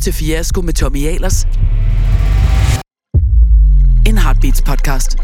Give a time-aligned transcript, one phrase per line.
[0.00, 1.44] til Fiasko med Tommy Ahlers.
[4.06, 5.18] En Heartbeats podcast.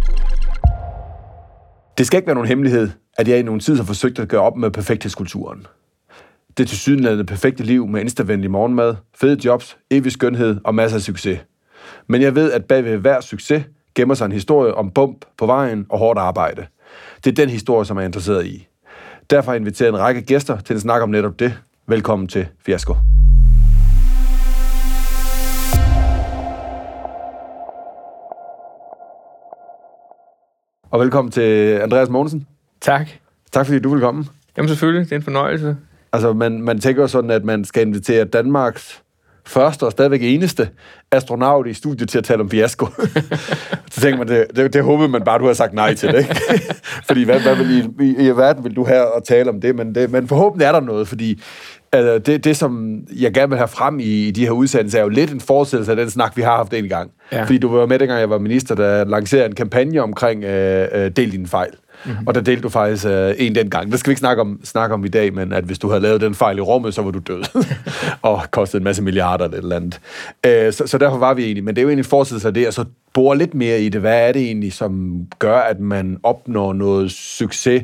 [1.99, 4.41] Det skal ikke være nogen hemmelighed, at jeg i nogle tid har forsøgt at gøre
[4.41, 5.67] op med perfekthedskulturen.
[6.59, 11.39] Det tilsyneladende perfekte liv med instavenlig morgenmad, fede jobs, evig skønhed og masser af succes.
[12.07, 13.65] Men jeg ved, at bag ved hver succes
[13.95, 16.67] gemmer sig en historie om bump på vejen og hårdt arbejde.
[17.25, 18.67] Det er den historie, som jeg er interesseret i.
[19.31, 21.59] Derfor har jeg inviteret en række gæster til at snakke om netop det.
[21.89, 22.95] Velkommen til Fiasko.
[30.91, 32.47] Og velkommen til Andreas Mogensen.
[32.81, 33.09] Tak.
[33.53, 34.25] Tak fordi du vil komme.
[34.57, 35.77] Jamen selvfølgelig, det er en fornøjelse.
[36.13, 39.03] Altså, man, man tænker jo sådan, at man skal invitere Danmarks
[39.47, 40.69] første og stadigvæk eneste
[41.13, 42.87] astronaut i studiet til at tale om fiasko.
[43.93, 46.19] så tænker man, det, det, det håber man bare, du har sagt nej til det.
[46.19, 46.75] Ikke?
[47.09, 47.71] fordi hvad, hvad vil
[48.01, 49.77] i, i, i verden vil du her og tale om det?
[49.77, 51.43] Men, det, men forhåbentlig er der noget, fordi
[51.93, 55.03] altså, det, det, som jeg gerne vil have frem i, i de her udsendelser, er
[55.03, 57.11] jo lidt en forestillelse af den snak, vi har haft en gang.
[57.33, 57.43] Ja.
[57.43, 61.11] Fordi du var med, dengang jeg var minister, der lancerede en kampagne omkring øh, øh,
[61.11, 61.71] Del din fejl.
[62.05, 62.27] Mm-hmm.
[62.27, 63.93] Og der delte du faktisk øh, en den gang.
[63.93, 66.01] Det skal vi ikke snakke om, snakke om i dag, men at hvis du havde
[66.01, 67.65] lavet den fejl i rummet, så var du død.
[68.23, 70.01] og kostede en masse milliarder eller et eller andet.
[70.47, 71.65] Øh, så, så derfor var vi egentlig.
[71.65, 72.85] Men det er jo egentlig en forestillelse af det, at så
[73.15, 74.01] bore lidt mere i det.
[74.01, 77.83] Hvad er det egentlig, som gør, at man opnår noget succes,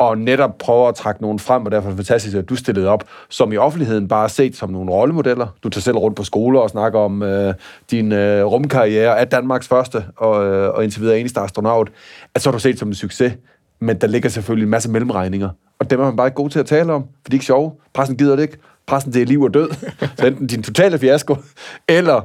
[0.00, 2.88] og netop prøver at trække nogen frem, og derfor er det fantastisk, at du stillede
[2.88, 5.46] op, som i offentligheden bare er set som nogle rollemodeller.
[5.62, 7.54] Du tager selv rundt på skoler og snakker om øh,
[7.90, 11.90] din øh, rumkarriere, er Danmarks første og, øh, og indtil videre eneste astronaut,
[12.34, 13.32] at så er du set som en succes,
[13.80, 16.58] men der ligger selvfølgelig en masse mellemregninger, og dem er man bare ikke god til
[16.58, 17.72] at tale om, for de er ikke sjove.
[17.94, 18.58] Pressen gider det ikke.
[18.86, 19.70] Pressen, det er liv og død.
[20.18, 21.36] Så enten din totale fiasko,
[21.88, 22.20] eller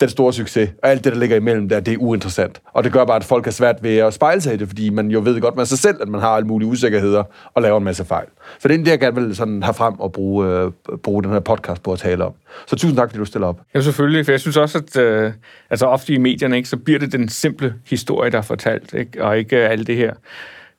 [0.00, 2.60] den store succes, og alt det, der ligger imellem der, det er uinteressant.
[2.72, 4.90] Og det gør bare, at folk har svært ved at spejle sig i det, fordi
[4.90, 7.22] man jo ved godt med sig selv, at man har alle mulige usikkerheder
[7.54, 8.26] og laver en masse fejl.
[8.58, 10.70] Så det er det, jeg gerne vil sådan have frem og bruge, øh,
[11.02, 12.32] bruge den her podcast på at tale om.
[12.66, 13.60] Så tusind tak, fordi du stiller op.
[13.74, 15.32] Ja, selvfølgelig, for jeg synes også, at øh,
[15.70, 19.24] altså ofte i medierne, ikke, så bliver det den simple historie, der er fortalt, ikke?
[19.24, 20.14] og ikke øh, alt det her,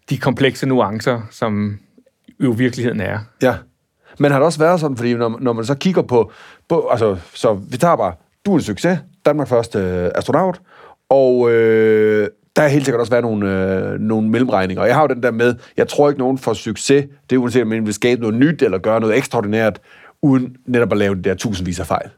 [0.10, 1.80] de komplekse nuancer, som
[2.40, 3.20] jo virkeligheden er.
[3.42, 3.56] Ja,
[4.20, 6.32] men har det også været sådan, fordi når, når man så kigger på,
[6.70, 8.14] på altså, så vi tager bare
[8.48, 10.62] du er en succes, Danmark første øh, astronaut,
[11.10, 14.82] og øh, der har helt sikkert også været nogle, øh, nogle mellemregninger.
[14.82, 17.40] Og jeg har jo den der med, jeg tror ikke, nogen får succes, det er
[17.40, 19.80] uanset om man vil skabe noget nyt eller gøre noget ekstraordinært,
[20.22, 22.10] uden netop at lave det der tusindvis af fejl.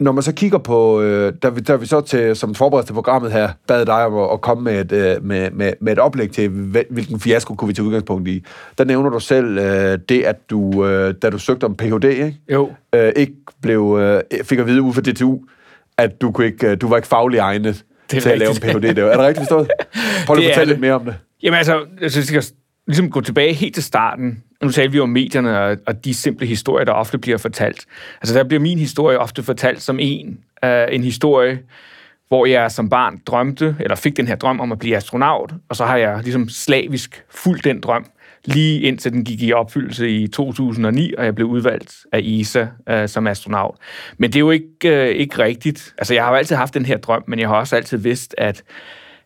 [0.00, 2.94] Når man så kigger på, øh, der, vi, der vi så til, som forberedelse til
[2.94, 5.98] programmet her, bad dig om at, at komme med et, øh, med, med, med et
[5.98, 6.48] oplæg til,
[6.90, 8.44] hvilken fiasko kunne vi tage udgangspunkt i.
[8.78, 12.36] Der nævner du selv øh, det, at du, øh, da du søgte om Ph.D., ikke?
[12.52, 12.70] Jo.
[12.94, 15.38] Øh, ikke blev, øh, fik at vide ud fra DTU,
[15.98, 18.32] at du, kunne ikke, øh, du var ikke faglig egnet til rigtigt.
[18.32, 18.82] at lave en Ph.D.
[18.82, 19.68] Det er det rigtigt forstået?
[20.26, 21.14] Prøv lige at fortælle lidt mere om det.
[21.42, 24.42] Jamen altså, jeg synes, jeg skal ligesom gå tilbage helt til starten.
[24.62, 27.86] Nu talte vi om medierne og, og de simple historier, der ofte bliver fortalt.
[28.20, 30.38] Altså der bliver min historie ofte fortalt som en.
[30.66, 31.58] Uh, en historie,
[32.28, 35.76] hvor jeg som barn drømte, eller fik den her drøm om at blive astronaut, og
[35.76, 38.06] så har jeg ligesom slavisk fuldt den drøm,
[38.44, 42.68] lige indtil den gik i opfyldelse i 2009, og jeg blev udvalgt af ESA uh,
[42.88, 43.76] øh, som astronaut.
[44.16, 45.94] Men det er jo ikke, uh, ikke rigtigt.
[45.98, 48.34] Altså, jeg har jo altid haft den her drøm, men jeg har også altid vidst,
[48.38, 48.62] at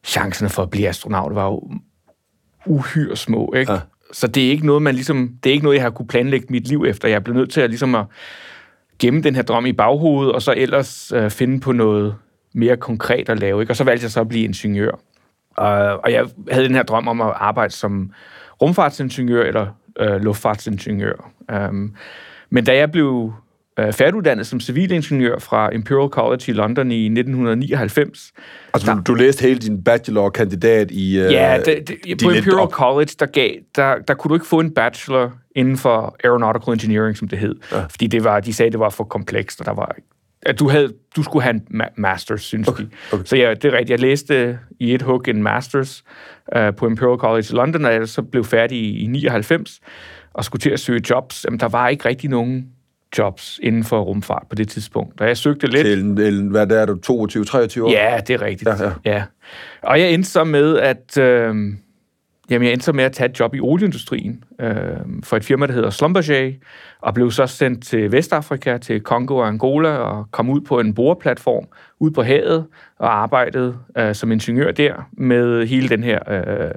[0.04, 1.70] chancerne for at blive astronaut var jo
[2.66, 3.72] uhyre små, ikke?
[3.72, 3.78] Ja.
[4.12, 6.46] Så det er ikke noget, man ligesom, det er ikke noget, jeg har kunne planlægge
[6.50, 7.08] mit liv efter.
[7.08, 8.04] Jeg blev nødt til at, ligesom at
[8.98, 12.14] gemme den her drøm i baghovedet, og så ellers øh, finde på noget
[12.54, 13.60] mere konkret at lave.
[13.60, 13.72] Ikke?
[13.72, 14.90] Og så valgte jeg så at blive ingeniør.
[15.56, 18.10] Og, og jeg havde den her drøm om at arbejde som
[18.62, 19.66] rumfartsingeniør eller
[20.00, 21.30] øh, luftfartsingeniør.
[21.52, 21.94] Um,
[22.50, 23.32] men da jeg blev
[23.78, 28.32] øh, færdiguddannet som civilingeniør fra Imperial College i London i 1999.
[28.74, 32.70] Altså, du, du læste hele din bachelor-kandidat i øh, Ja, det, det, på Imperial op.
[32.70, 37.16] College, der, gav, der, der kunne du ikke få en bachelor inden for aeronautical engineering,
[37.16, 37.54] som det hed.
[37.72, 37.80] Ja.
[37.90, 39.96] Fordi det var, de sagde, det var for komplekst, og der var
[40.46, 42.82] at du, havde, du skulle have en ma- masters, synes okay.
[42.82, 42.88] de.
[43.12, 43.24] Okay.
[43.24, 43.90] Så ja, det er rigtigt.
[43.90, 46.04] Jeg læste i et hug en masters
[46.56, 49.80] uh, på Imperial College i London, og jeg så blev færdig i, i 99
[50.32, 51.44] og skulle til at søge jobs.
[51.44, 52.66] Jamen, der var ikke rigtig nogen
[53.18, 55.18] jobs inden for rumfart på det tidspunkt.
[55.18, 55.86] Da jeg søgte lidt...
[55.86, 57.90] Til, en, hvad der er du, 22-23 år?
[57.90, 58.70] Ja, det er rigtigt.
[58.70, 58.92] Ja, ja.
[59.04, 59.22] ja.
[59.82, 61.18] Og jeg endte så med at...
[61.18, 61.54] Øh,
[62.50, 64.74] jamen, jeg endte så med at tage et job i olieindustrien øh,
[65.22, 66.52] for et firma, der hedder Schlumberger,
[67.00, 70.94] og blev så sendt til Vestafrika, til Kongo og Angola, og kom ud på en
[70.94, 71.64] boreplatform
[72.00, 72.66] ud på havet,
[72.98, 76.70] og arbejdede øh, som ingeniør der med hele den her øh,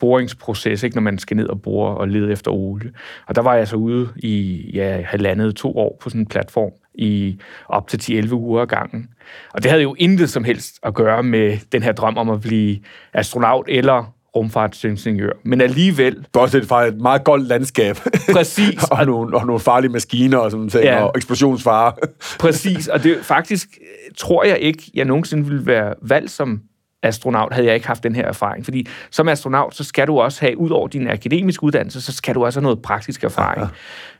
[0.00, 2.92] boringsproces, ikke, når man skal ned og bore og lede efter olie.
[3.26, 6.72] Og der var jeg så ude i ja, halvandet to år på sådan en platform
[6.94, 7.38] i
[7.68, 9.08] op til 10-11 uger ad gangen.
[9.52, 12.40] Og det havde jo intet som helst at gøre med den her drøm om at
[12.40, 12.78] blive
[13.12, 15.32] astronaut eller rumfartsingeniør.
[15.44, 16.26] Men alligevel...
[16.32, 17.96] Bortset fra et meget goldt landskab.
[18.32, 18.84] Præcis.
[18.90, 21.02] og, nogle, og nogle farlige maskiner og sådan ting, ja.
[21.02, 21.92] og eksplosionsfare.
[22.38, 23.68] Præcis, og det faktisk
[24.16, 26.60] tror jeg ikke, jeg nogensinde ville være valgt som
[27.04, 28.64] astronaut, havde jeg ikke haft den her erfaring.
[28.64, 32.34] Fordi som astronaut, så skal du også have, ud over din akademiske uddannelse, så skal
[32.34, 33.62] du også have noget praktisk erfaring.
[33.62, 33.68] Ja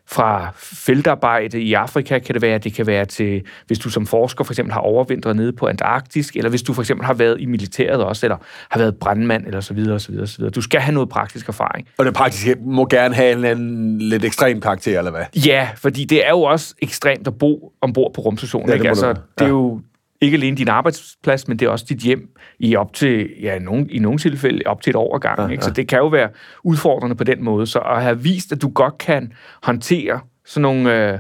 [0.06, 4.44] fra feltarbejde i Afrika, kan det være, det kan være til, hvis du som forsker
[4.44, 7.46] for eksempel har overvintret nede på Antarktis, eller hvis du for eksempel har været i
[7.46, 8.36] militæret også, eller
[8.68, 10.50] har været brandmand, eller så videre, så videre, så videre.
[10.50, 11.88] Du skal have noget praktisk erfaring.
[11.98, 15.24] Og det praktiske må gerne have en, en lidt ekstrem karakter, eller hvad?
[15.46, 18.68] Ja, fordi det er jo også ekstremt at bo ombord på rumstationen.
[18.68, 19.80] Ja, det, altså, det er jo
[20.24, 22.28] ikke alene din arbejdsplads, men det er også dit hjem
[22.58, 25.40] i op til, ja, nogen, i nogle tilfælde op til et år gang.
[25.40, 25.64] Ja, ikke?
[25.64, 26.28] Så det kan jo være
[26.64, 27.66] udfordrende på den måde.
[27.66, 29.32] Så at have vist, at du godt kan
[29.62, 31.18] håndtere sådan nogle øh,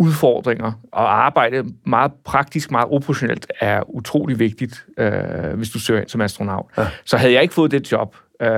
[0.00, 5.12] udfordringer og arbejde meget praktisk, meget operationelt, er utrolig vigtigt, øh,
[5.56, 6.66] hvis du søger ind som astronaut.
[6.78, 6.86] Ja.
[7.04, 8.48] Så havde jeg ikke fået det job, øh,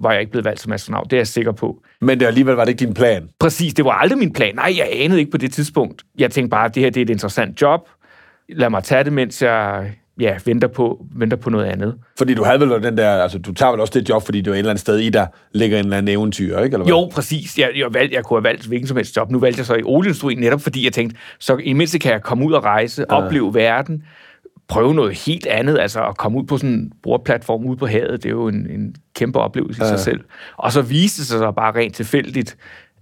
[0.00, 1.10] var jeg ikke blevet valgt som astronaut.
[1.10, 1.82] Det er jeg sikker på.
[2.00, 3.28] Men det alligevel var det ikke din plan?
[3.40, 4.54] Præcis, det var aldrig min plan.
[4.54, 6.02] Nej, jeg anede ikke på det tidspunkt.
[6.18, 7.88] Jeg tænkte bare, at det her det er et interessant job
[8.48, 11.94] lad mig tage det, mens jeg ja, venter, på, venter på noget andet.
[12.18, 14.50] Fordi du havde vel den der, altså du tager vel også det job, fordi det
[14.50, 16.74] er et eller andet sted i, der ligger en eller anden eventyr, ikke?
[16.74, 16.86] Eller hvad?
[16.86, 17.58] Jo, præcis.
[17.58, 19.30] Jeg, jeg, valgte, jeg kunne have valgt hvilken som helst job.
[19.30, 22.22] Nu valgte jeg så i olieindustrien, netop fordi jeg tænkte, så i mindste kan jeg
[22.22, 23.24] komme ud og rejse, ja.
[23.24, 24.02] opleve verden,
[24.68, 28.22] prøve noget helt andet, altså at komme ud på sådan en bordplatform ude på havet,
[28.22, 29.92] det er jo en, en kæmpe oplevelse ja.
[29.92, 30.20] i sig selv.
[30.56, 32.56] Og så viste det sig så bare rent tilfældigt,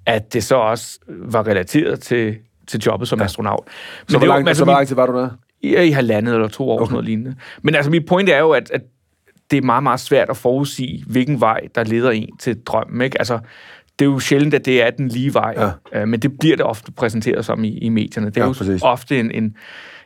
[0.07, 3.25] at det så også var relateret til til jobbet som ja.
[3.25, 3.65] astronaut.
[3.67, 5.29] Men så, hvor lang, altså, så hvor lang tid var du der?
[5.61, 6.93] I, i halvandet eller to år, okay.
[6.93, 7.35] noget lignende.
[7.63, 8.81] Men altså, mit point er jo, at, at
[9.51, 13.01] det er meget, meget svært at forudsige, hvilken vej, der leder en til drømmen.
[13.01, 13.19] Ikke?
[13.19, 13.39] Altså,
[13.99, 15.55] det er jo sjældent, at det er den lige vej,
[15.93, 16.01] ja.
[16.01, 18.27] øh, men det bliver det ofte præsenteret som i, i medierne.
[18.27, 18.83] Det er ja, jo præcis.
[18.83, 19.57] ofte en, en,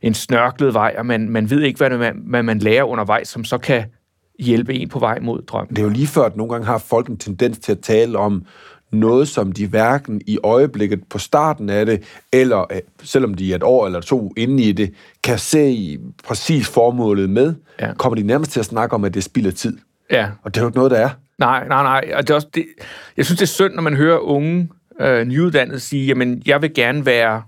[0.03, 3.29] en snørklet vej, og man, man ved ikke, hvad, det, man, hvad man lærer undervejs,
[3.29, 3.85] som så kan
[4.39, 5.77] hjælpe en på vej mod drømmen.
[5.77, 8.19] Det er jo lige før, at nogle gange har folk en tendens til at tale
[8.19, 8.45] om
[8.93, 12.03] noget, som de hverken i øjeblikket på starten af det,
[12.33, 14.95] eller øh, selvom de er et år eller to inde i det,
[15.25, 17.95] kan se præcis formålet med, ja.
[17.95, 19.79] kommer de nærmest til at snakke om, at det spilder tid.
[20.11, 20.29] Ja.
[20.43, 21.11] Og det er jo ikke noget, der er.
[21.39, 22.13] Nej, nej, nej.
[22.15, 22.67] Og det er også, det,
[23.17, 24.69] jeg synes, det er synd, når man hører unge
[25.01, 27.43] øh, nyuddannede sige, jamen, jeg vil gerne være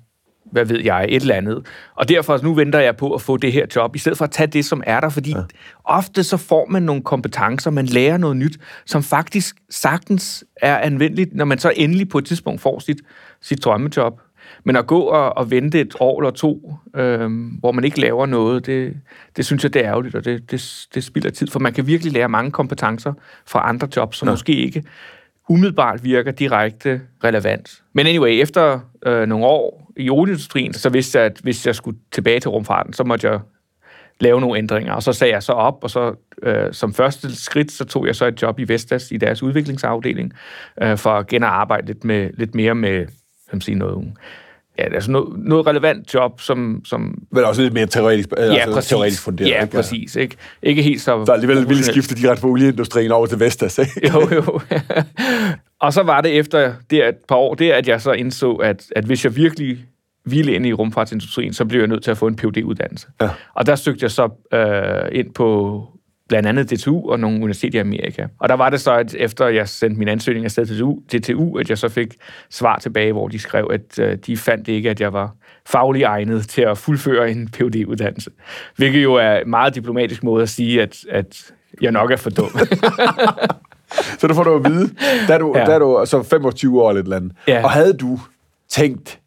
[0.50, 1.66] hvad ved jeg, et eller andet.
[1.94, 4.30] Og derfor nu venter jeg på at få det her job, i stedet for at
[4.30, 5.42] tage det, som er der, fordi ja.
[5.84, 11.34] ofte så får man nogle kompetencer, man lærer noget nyt, som faktisk sagtens er anvendeligt,
[11.34, 12.98] når man så endelig på et tidspunkt får sit,
[13.40, 14.20] sit drømmejob.
[14.64, 17.30] Men at gå og, og vente et år eller to, øh,
[17.60, 18.96] hvor man ikke laver noget, det,
[19.36, 21.86] det synes jeg, det er ærgerligt, og det, det, det spilder tid, for man kan
[21.86, 23.12] virkelig lære mange kompetencer
[23.46, 24.32] fra andre jobs, som ja.
[24.32, 24.82] måske ikke
[25.50, 27.82] umiddelbart virker direkte relevant.
[27.92, 31.98] Men anyway, efter øh, nogle år i olieindustrien, så vidste jeg, at hvis jeg skulle
[32.12, 33.40] tilbage til rumfarten, så måtte jeg
[34.20, 34.92] lave nogle ændringer.
[34.92, 38.16] Og så sagde jeg så op, og så øh, som første skridt, så tog jeg
[38.16, 40.32] så et job i Vestas i deres udviklingsafdeling,
[40.82, 43.06] øh, for at genarbejde lidt, med, lidt mere med
[43.50, 44.12] hvad sige, noget
[44.78, 46.82] ja, altså noget, noget relevant job, som...
[46.84, 48.88] som Men også lidt mere teoretisk, ja, altså præcis.
[48.88, 49.50] teoretisk funderet.
[49.50, 49.76] Ja, ikke?
[49.76, 50.16] præcis.
[50.16, 51.24] Ikke, ikke helt så...
[51.26, 54.10] Så alligevel ville skifte de ret fra olieindustrien over til Vestas, ikke?
[54.12, 54.60] jo, jo.
[55.80, 58.86] og så var det efter det et par år, det at jeg så indså, at,
[58.96, 59.78] at hvis jeg virkelig
[60.24, 63.30] ville ind i rumfartsindustrien, så blev jeg nødt til at få en phd uddannelse ja.
[63.54, 65.86] Og der søgte jeg så øh, ind på
[66.28, 68.26] blandt andet DTU og nogle universiteter i Amerika.
[68.38, 71.58] Og der var det så, at efter jeg sendte min ansøgning afsted til DTU, DTU
[71.58, 72.14] at jeg så fik
[72.50, 75.34] svar tilbage, hvor de skrev, at øh, de fandt ikke, at jeg var
[75.66, 78.30] faglig egnet til at fuldføre en phd uddannelse
[78.76, 82.30] Hvilket jo er en meget diplomatisk måde at sige, at, at jeg nok er for
[82.30, 82.50] dum.
[84.18, 84.90] så du får du at vide,
[85.28, 85.64] da du, ja.
[85.64, 87.64] da du så 25 år eller et eller andet, ja.
[87.64, 88.20] og havde du
[88.68, 89.20] tænkt,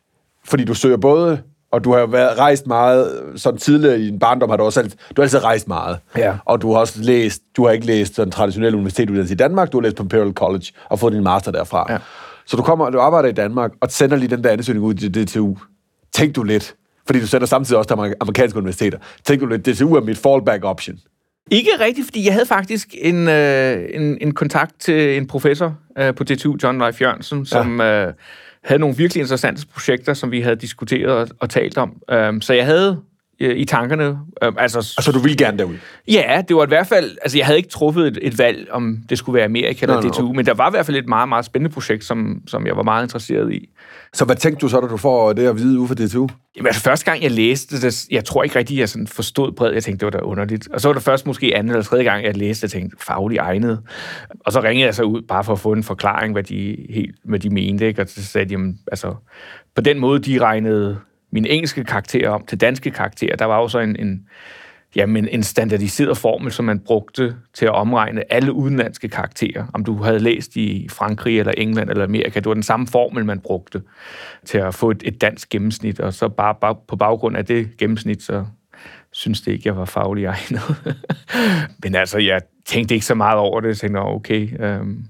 [0.46, 1.42] fordi du søger både
[1.74, 4.98] og du har været rejst meget, sådan tidligere i din barndom har du også altid,
[5.16, 5.98] du har altid rejst meget.
[6.18, 6.34] Ja.
[6.46, 9.78] Og du har også læst, du har ikke læst sådan traditionel universitetsuddannelse i Danmark, du
[9.78, 11.86] har læst på Imperial College og fået din master derfra.
[11.90, 11.98] Ja.
[12.46, 15.26] Så du kommer, du arbejder i Danmark, og sender lige den der ansøgning ud til
[15.26, 15.56] DTU.
[16.14, 18.98] Tænk du lidt, fordi du sender samtidig også til amerikanske universiteter.
[19.24, 20.98] Tænk du lidt, DTU er mit fallback option.
[21.52, 26.16] Ikke rigtigt, fordi jeg havde faktisk en, øh, en, en kontakt til en professor øh,
[26.16, 27.80] på DTU, John Leif Jørgensen, som...
[27.80, 28.08] Ja.
[28.08, 28.14] Øh,
[28.64, 32.02] havde nogle virkelig interessante projekter, som vi havde diskuteret og, og talt om.
[32.14, 33.02] Um, så jeg havde
[33.40, 34.20] øh, i tankerne.
[34.44, 35.76] Øh, altså, altså, du ville gerne derud?
[36.08, 37.18] Ja, det var i hvert fald...
[37.22, 40.24] Altså, jeg havde ikke truffet et, et valg, om det skulle være Amerika eller DTU,
[40.24, 40.36] okay.
[40.36, 42.84] men der var i hvert fald et meget, meget spændende projekt, som, som jeg var
[42.84, 43.70] meget interesseret i.
[44.14, 46.28] Så hvad tænkte du så, da du får det at vide ude for DTU?
[46.56, 49.76] Jamen, altså, første gang jeg læste det, jeg tror ikke rigtig, jeg sådan forstod bredt.
[49.76, 50.68] Jeg tænkte, det var da underligt.
[50.74, 53.38] Og så var det først måske anden eller tredje gang, jeg læste, jeg tænkte, faglig
[53.38, 53.80] egnet.
[54.40, 57.16] Og så ringede jeg så ud, bare for at få en forklaring, hvad de, helt,
[57.24, 57.88] hvad de mente.
[57.88, 58.02] Ikke?
[58.02, 59.16] Og så sagde de, jamen, altså,
[59.76, 60.98] på den måde, de regnede
[61.34, 63.36] mine engelske karakterer om til danske karakterer.
[63.36, 64.28] Der var jo så en, en
[64.96, 69.66] jamen, en standardiseret formel, som man brugte til at omregne alle udenlandske karakterer.
[69.74, 73.26] Om du havde læst i Frankrig eller England eller Amerika, det var den samme formel,
[73.26, 73.82] man brugte
[74.46, 77.78] til at få et, et dansk gennemsnit, og så bare, bare på baggrund af det
[77.78, 78.46] gennemsnit, så
[79.12, 80.62] synes det ikke, jeg var faglig egnet.
[81.84, 83.68] Men altså, jeg tænkte ikke så meget over det.
[83.68, 84.50] Jeg tænkte, okay.
[84.60, 85.06] Øhm,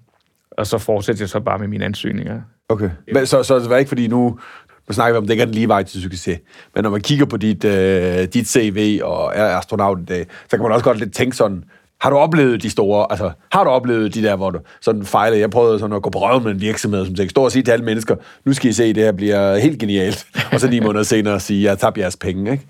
[0.52, 2.42] og så fortsatte jeg så bare med mine ansøgninger.
[2.70, 2.90] Okay.
[3.14, 4.40] Men så, så det var ikke, fordi nu,
[4.88, 6.40] nu snakker vi om, det ikke er den lige vej til succes.
[6.76, 10.50] Men når man kigger på dit, øh, dit CV og er astronaut i dag, så
[10.50, 11.64] kan man også godt lidt tænke sådan,
[12.02, 15.38] har du oplevet de store, altså har du oplevet de der, hvor du sådan fejler?
[15.38, 17.64] Jeg prøvede sådan at gå på røven med en virksomhed, som tænkte, stå og sige
[17.64, 20.26] til alle mennesker, nu skal I se, det her bliver helt genialt.
[20.52, 22.66] og så ni måneder senere sige, jeg tabte jeres penge, ikke?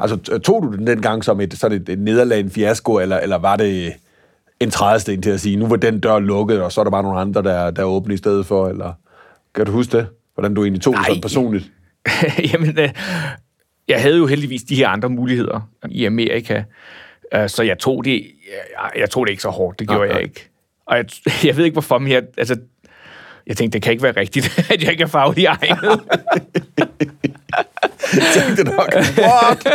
[0.00, 3.38] Altså, tog du den dengang som et, sådan et, et nederlag, en fiasko, eller, eller
[3.38, 3.92] var det
[4.60, 7.02] en trædesten til at sige, nu var den dør lukket, og så er der bare
[7.02, 8.92] nogle andre, der, der åbne i stedet for, eller
[9.54, 10.06] kan du huske det?
[10.34, 11.70] Hvordan du egentlig tog det sådan personligt?
[12.52, 12.90] Jamen, øh,
[13.88, 16.62] jeg havde jo heldigvis de her andre muligheder i Amerika,
[17.34, 20.14] øh, så jeg tog det, jeg, jeg tog det ikke så hårdt, det gjorde ja.
[20.14, 20.50] jeg ikke.
[20.86, 21.06] Og jeg,
[21.48, 22.56] jeg ved ikke hvorfor, men jeg, altså,
[23.46, 26.00] jeg tænkte, det kan ikke være rigtigt, at jeg ikke er faglig egnet.
[28.34, 29.66] tænkte nok, what?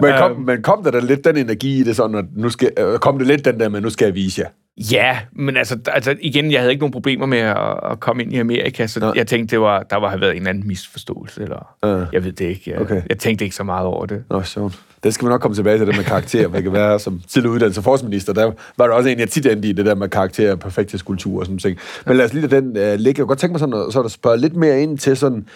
[0.00, 2.50] men, kom, um, men kom der da lidt den energi i det, sådan, at nu
[2.50, 4.48] skal, øh, kom det lidt den der med, nu skal jeg vise jer?
[4.76, 7.56] Ja, men altså, altså igen, jeg havde ikke nogen problemer med at,
[7.90, 9.12] at komme ind i Amerika, så ja.
[9.16, 12.04] jeg tænkte, det var, der var have været en eller anden misforståelse, eller ja.
[12.12, 12.70] jeg ved det ikke.
[12.70, 13.02] Jeg, okay.
[13.08, 14.24] jeg tænkte ikke så meget over det.
[14.30, 14.80] Nå, sjovt.
[15.04, 16.48] Det skal vi nok komme tilbage til, det med karakter.
[16.48, 19.68] Man kan være som tidligere uddannelse og der var der også en, jeg tit endte
[19.68, 21.78] i, det der med karakter og perfekthedskultur og sådan ting.
[22.06, 23.08] Men lad os lige lade den uh, ligge.
[23.08, 25.46] Jeg kunne godt tænke mig sådan, så der spørge lidt mere ind til sådan,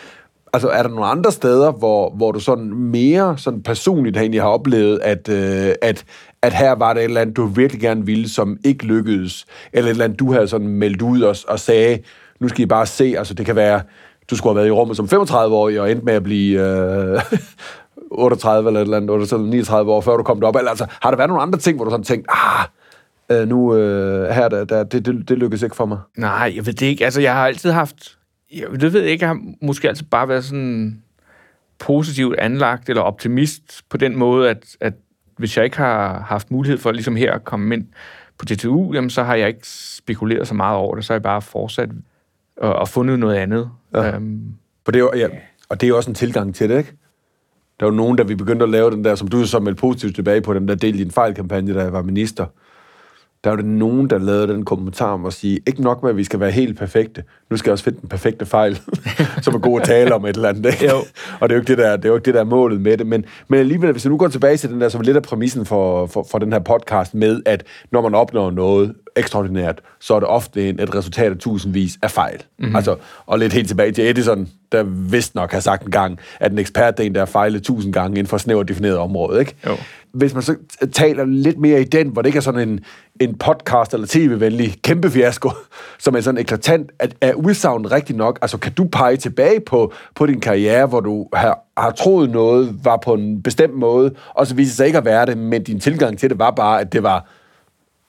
[0.53, 4.49] Altså, er der nogle andre steder, hvor, hvor du sådan mere sådan personligt egentlig har
[4.49, 6.05] oplevet, at, øh, at,
[6.43, 9.47] at her var der et eller andet, du virkelig gerne ville, som ikke lykkedes?
[9.73, 11.99] Eller et eller andet, du havde sådan meldt ud og, og sagde,
[12.41, 13.83] nu skal I bare se, altså det kan være,
[14.31, 17.21] du skulle have været i rummet som 35-årig og endte med at blive øh,
[18.11, 20.57] 38 eller et eller andet, eller 39 år, før du kom derop.
[20.57, 22.67] Eller, altså, har der været nogle andre ting, hvor du sådan tænkt, ah,
[23.31, 25.99] øh, nu øh, her, der, der, det, det, det lykkedes ikke for mig?
[26.17, 27.05] Nej, jeg ved det ikke.
[27.05, 28.19] Altså, jeg har altid haft
[28.53, 31.03] jeg det ved jeg ikke, jeg har måske altid bare været sådan
[31.79, 34.95] positivt anlagt eller optimist på den måde, at, at
[35.39, 37.87] hvis jeg ikke har haft mulighed for ligesom her at komme ind
[38.39, 41.23] på DTU, jamen, så har jeg ikke spekuleret så meget over det, så har jeg
[41.23, 41.91] bare fortsat
[42.57, 43.71] og, og fundet noget andet.
[43.95, 44.17] Ja.
[44.17, 44.55] Um,
[44.85, 45.29] for det er jo, ja,
[45.69, 46.93] og det er jo også en tilgang til det, ikke?
[47.81, 50.15] Der var nogen, der vi begyndte at lave den der, som du så meldte positivt
[50.15, 52.47] tilbage på, den der del i en fejlkampagne, da jeg var minister
[53.45, 56.17] der var det nogen, der lavede den kommentar om at sige, ikke nok med, at
[56.17, 58.81] vi skal være helt perfekte, nu skal jeg også finde den perfekte fejl,
[59.43, 60.67] som er god at tale om et eller andet.
[60.67, 60.87] Ikke?
[60.87, 60.97] Jo.
[61.41, 62.81] Og det er jo ikke det, der, det er jo ikke det, der er målet
[62.81, 63.07] med det.
[63.07, 65.67] Men, men alligevel, hvis jeg nu går tilbage til den der, som lidt af præmissen
[65.67, 70.21] for, for, for den her podcast med, at når man opnår noget ekstraordinært, så er
[70.21, 72.43] det ofte en, et resultat af tusindvis af fejl.
[72.59, 72.77] Mm-hmm.
[72.77, 72.97] Altså,
[73.27, 76.59] og lidt helt tilbage til Edison, der vist nok har sagt en gang, at en
[76.59, 79.41] ekspert er en, der har fejlet tusind gange inden for snævert defineret område.
[79.41, 79.55] Ikke?
[79.67, 79.77] Jo
[80.13, 80.57] hvis man så
[80.93, 82.81] taler lidt mere i den, hvor det ikke er sådan en,
[83.21, 85.51] en podcast- eller tv-venlig kæmpe fiasko,
[86.05, 88.39] som er sådan eklatant, at er udsagn rigtig nok?
[88.43, 92.85] Altså, kan du pege tilbage på, på din karriere, hvor du har, har troet noget
[92.85, 95.81] var på en bestemt måde, og så viser sig ikke at være det, men din
[95.81, 97.27] tilgang til det var bare, at det var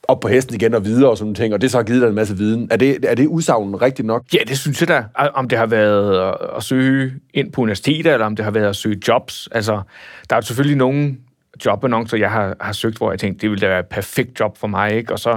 [0.08, 2.08] op på hesten igen og videre og sådan ting, og det så har givet dig
[2.08, 2.68] en masse viden.
[2.70, 4.24] Er det, er det udsagnen rigtigt nok?
[4.34, 5.04] Ja, det synes jeg da.
[5.34, 8.76] Om det har været at søge ind på universitetet, eller om det har været at
[8.76, 9.48] søge jobs.
[9.52, 9.82] Altså,
[10.30, 11.16] der er selvfølgelig nogle
[11.66, 14.56] jobannoncer, jeg har, har søgt, hvor jeg tænkte, det ville da være et perfekt job
[14.56, 15.12] for mig, ikke?
[15.12, 15.30] Og så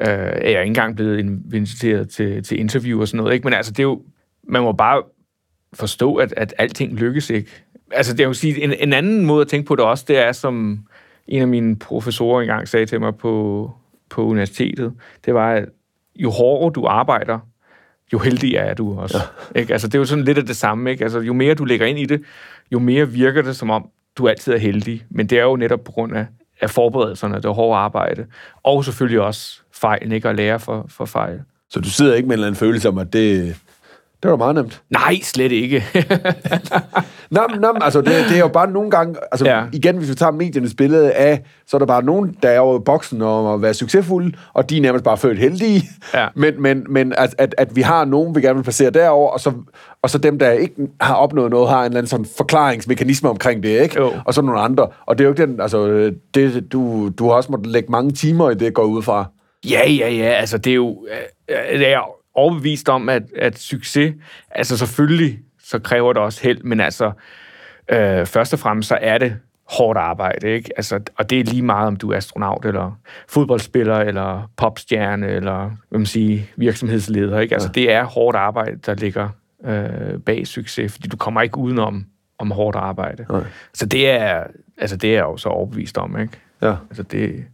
[0.00, 1.18] øh, er jeg ikke engang blevet
[1.54, 3.44] inviteret til, til interview og sådan noget, ikke?
[3.44, 4.02] Men altså, det er jo,
[4.48, 5.02] man må bare
[5.74, 7.50] forstå, at, at alting lykkes ikke.
[7.92, 10.18] Altså, det er jo sige, en, en anden måde at tænke på det også, det
[10.18, 10.84] er, som
[11.28, 13.70] en af mine professorer engang sagde til mig på,
[14.10, 14.92] på universitetet,
[15.26, 15.64] det var, at
[16.16, 17.38] jo hårdere du arbejder,
[18.12, 19.18] jo heldig er du også.
[19.54, 19.60] Ja.
[19.60, 19.72] Ikke?
[19.72, 20.90] Altså, det er jo sådan lidt af det samme.
[20.90, 21.04] Ikke?
[21.04, 22.22] Altså, jo mere du lægger ind i det,
[22.72, 25.04] jo mere virker det som om, du altid er heldig.
[25.10, 26.26] Men det er jo netop på grund af,
[26.60, 28.26] af forberedelserne, det hårde arbejde.
[28.62, 30.28] Og selvfølgelig også fejl, ikke?
[30.28, 31.40] At lære for, for fejl.
[31.70, 33.56] Så du sidder ikke med en eller anden følelse om, at det,
[34.22, 34.82] det var meget nemt.
[34.90, 35.84] Nej, slet ikke.
[37.30, 39.64] nå, nå, altså det, det er jo bare nogle gange, altså ja.
[39.72, 42.78] igen, hvis vi tager mediernes billede af, så er der bare nogen, der er over
[42.78, 45.82] boksen og at være succesfulde, og de er nærmest bare født heldige.
[46.14, 46.26] Ja.
[46.34, 49.40] Men, men, men at, at, at vi har nogen, vi gerne vil placere derover, og
[49.40, 49.52] så,
[50.02, 53.62] og så dem, der ikke har opnået noget, har en eller anden sådan forklaringsmekanisme omkring
[53.62, 53.98] det, ikke?
[53.98, 54.12] Jo.
[54.24, 54.88] Og så nogle andre.
[55.06, 58.10] Og det er jo ikke den, altså, det, du, du har også måttet lægge mange
[58.10, 59.24] timer i det, går ud fra.
[59.70, 61.06] Ja, ja, ja, altså det er jo,
[61.48, 64.14] det er overbevist om, at, at succes,
[64.50, 67.12] altså selvfølgelig, så kræver det også held, men altså,
[67.88, 69.36] øh, først og fremmest, så er det
[69.70, 70.70] hårdt arbejde, ikke?
[70.76, 72.98] Altså, og det er lige meget, om du er astronaut, eller
[73.28, 77.54] fodboldspiller, eller popstjerne, eller hvad man sige, virksomhedsleder, ikke?
[77.54, 77.80] Altså, ja.
[77.80, 79.28] det er hårdt arbejde, der ligger
[79.64, 82.06] øh, bag succes, fordi du kommer ikke udenom
[82.38, 83.26] om hårdt arbejde.
[83.30, 83.44] Nej.
[83.74, 84.44] Så det er,
[84.78, 86.40] altså det er jeg jo så overbevist om, ikke?
[86.62, 86.74] Ja.
[86.90, 87.44] Altså det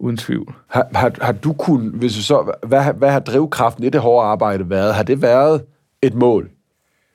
[0.00, 0.54] uden tvivl.
[0.68, 4.26] Har, har, har du kun, hvis du så, hvad, hvad har drivkraften i det hårde
[4.26, 4.94] arbejde været?
[4.94, 5.62] Har det været
[6.02, 6.50] et mål?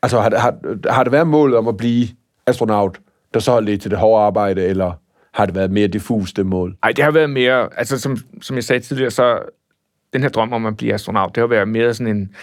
[0.03, 0.55] Altså har, har,
[0.93, 2.07] har det været målet om at blive
[2.47, 2.99] astronaut,
[3.33, 4.91] der så har ledt til det hårde arbejde, eller
[5.33, 6.75] har det været mere diffust det mål?
[6.83, 9.39] Ej, det har været mere, altså som, som jeg sagde tidligere, så
[10.13, 12.35] den her drøm om at blive astronaut, det har været mere sådan en,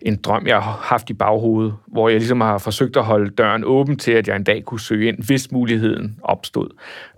[0.00, 3.64] en drøm, jeg har haft i baghovedet, hvor jeg ligesom har forsøgt at holde døren
[3.64, 6.68] åben til, at jeg en dag kunne søge ind, hvis muligheden opstod.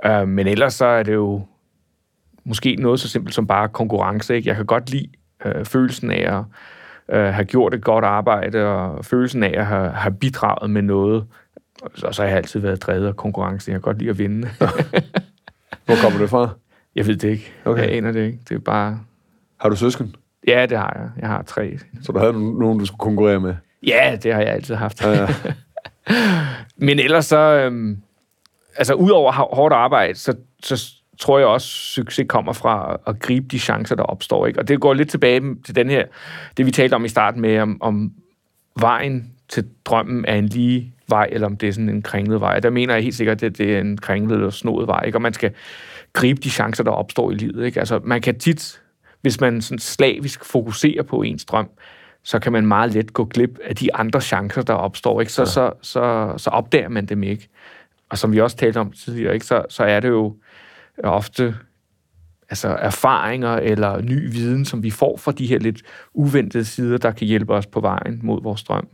[0.06, 1.42] Uh, men ellers så er det jo
[2.44, 4.36] måske noget så simpelt som bare konkurrence.
[4.36, 4.48] Ikke?
[4.48, 5.08] Jeg kan godt lide
[5.44, 6.44] uh, følelsen af at
[7.18, 11.24] uh, have gjort et godt arbejde, og følelsen af at have, have bidraget med noget.
[11.82, 13.70] Og så, så har jeg altid været drevet af konkurrence.
[13.70, 14.48] Jeg kan godt lide at vinde.
[15.86, 16.48] Hvor kommer det fra?
[16.94, 17.52] Jeg ved det ikke.
[17.64, 17.82] Okay.
[17.82, 18.38] Jeg aner det ikke.
[18.48, 19.00] Det er bare...
[19.56, 20.14] Har du søsken?
[20.48, 21.10] Ja, det har jeg.
[21.22, 21.78] Jeg har tre.
[22.02, 23.54] Så du havde no- nogen, du skulle konkurrere med?
[23.86, 25.04] Ja, det har jeg altid haft.
[25.04, 25.28] Ja, ja.
[26.86, 27.38] Men ellers så...
[27.38, 27.98] Øhm,
[28.76, 30.92] altså, udover hår- hårdt arbejde, så, så
[31.22, 34.46] tror jeg også, succes kommer fra at gribe de chancer, der opstår.
[34.46, 34.58] Ikke?
[34.58, 36.04] Og det går lidt tilbage til den her...
[36.56, 38.12] Det, vi talte om i starten med, om, om
[38.80, 42.60] vejen til drømmen er en lige vej, eller om det er sådan en kringlet vej.
[42.60, 45.18] Der mener jeg helt sikkert, at det er en kringlet eller snodet vej, ikke?
[45.18, 45.52] og man skal
[46.12, 47.66] gribe de chancer, der opstår i livet.
[47.66, 47.80] Ikke?
[47.80, 48.80] Altså, man kan tit,
[49.20, 51.68] hvis man sådan slavisk fokuserer på ens drøm,
[52.22, 55.20] så kan man meget let gå glip af de andre chancer, der opstår.
[55.20, 55.32] Ikke?
[55.32, 55.46] Så, ja.
[55.46, 57.48] så, så, så opdager man dem ikke.
[58.10, 59.46] Og som vi også talte om tidligere, ikke?
[59.46, 60.36] Så, så er det jo
[61.04, 61.54] ofte
[62.50, 65.82] altså erfaringer eller ny viden, som vi får fra de her lidt
[66.14, 68.88] uventede sider, der kan hjælpe os på vejen mod vores drøm.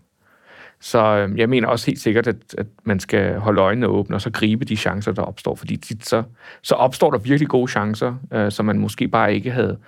[0.80, 4.20] Så øh, jeg mener også helt sikkert, at, at man skal holde øjnene åbne og
[4.20, 5.54] så gribe de chancer, der opstår.
[5.54, 6.22] Fordi tit så,
[6.62, 9.78] så opstår der virkelig gode chancer, øh, som man måske bare ikke havde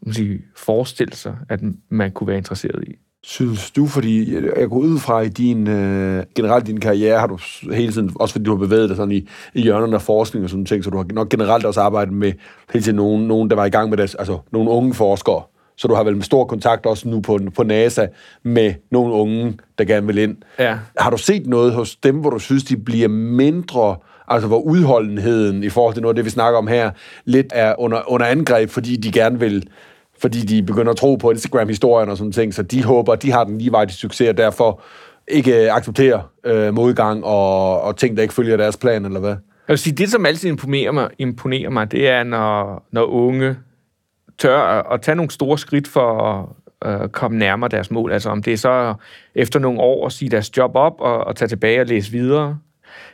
[0.00, 2.94] man sige, forestillet sig, at man kunne være interesseret i.
[3.22, 7.38] Synes du, fordi jeg går ud fra i din, øh, generelt din karriere, har du
[7.72, 10.50] hele tiden, også fordi du har bevæget dig sådan i, i hjørnerne af forskning og
[10.50, 12.32] sådan ting, så du har nok generelt også arbejdet med
[12.72, 15.42] hele tiden nogen, nogen der var i gang med det, altså nogle unge forskere.
[15.76, 18.06] Så du har vel med stor kontakt også nu på, på NASA
[18.42, 20.36] med nogle unge, der gerne vil ind.
[20.58, 20.78] Ja.
[20.98, 23.96] Har du set noget hos dem, hvor du synes, de bliver mindre,
[24.28, 26.90] altså hvor udholdenheden i forhold til noget af det, vi snakker om her,
[27.24, 29.68] lidt er under, under angreb, fordi de gerne vil,
[30.20, 33.32] fordi de begynder at tro på Instagram-historien og sådan ting, så de håber, at de
[33.32, 34.82] har den lige vej til succes, og derfor
[35.28, 39.30] ikke øh, accepterer øh, modgang og, og ting, der ikke følger deres plan, eller hvad?
[39.68, 43.56] Jeg vil sige, det, som altid imponerer mig, imponerer mig det er, når, når unge
[44.38, 44.60] tør
[44.92, 46.20] at tage nogle store skridt for
[46.82, 48.12] at øh, komme nærmere deres mål.
[48.12, 48.94] Altså om det er så
[49.34, 52.58] efter nogle år at sige deres job op og, og tage tilbage og læse videre,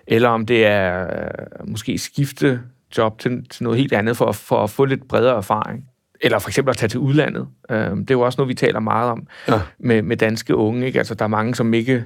[0.07, 2.61] eller om det er øh, måske skifte
[2.99, 5.85] job til, til noget helt andet for, for at få lidt bredere erfaring.
[6.21, 7.49] Eller for eksempel at tage til udlandet.
[7.71, 9.61] Øh, det er jo også noget, vi taler meget om Ja.
[9.79, 10.87] med, med danske unge.
[10.87, 10.99] Ikke?
[10.99, 12.05] Altså, der er mange, som ikke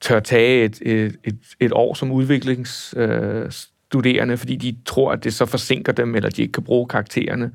[0.00, 5.34] tør tage et, et, et, et år som udviklingsstuderende, øh, fordi de tror, at det
[5.34, 7.50] så forsinker dem, eller de ikke kan bruge karaktererne.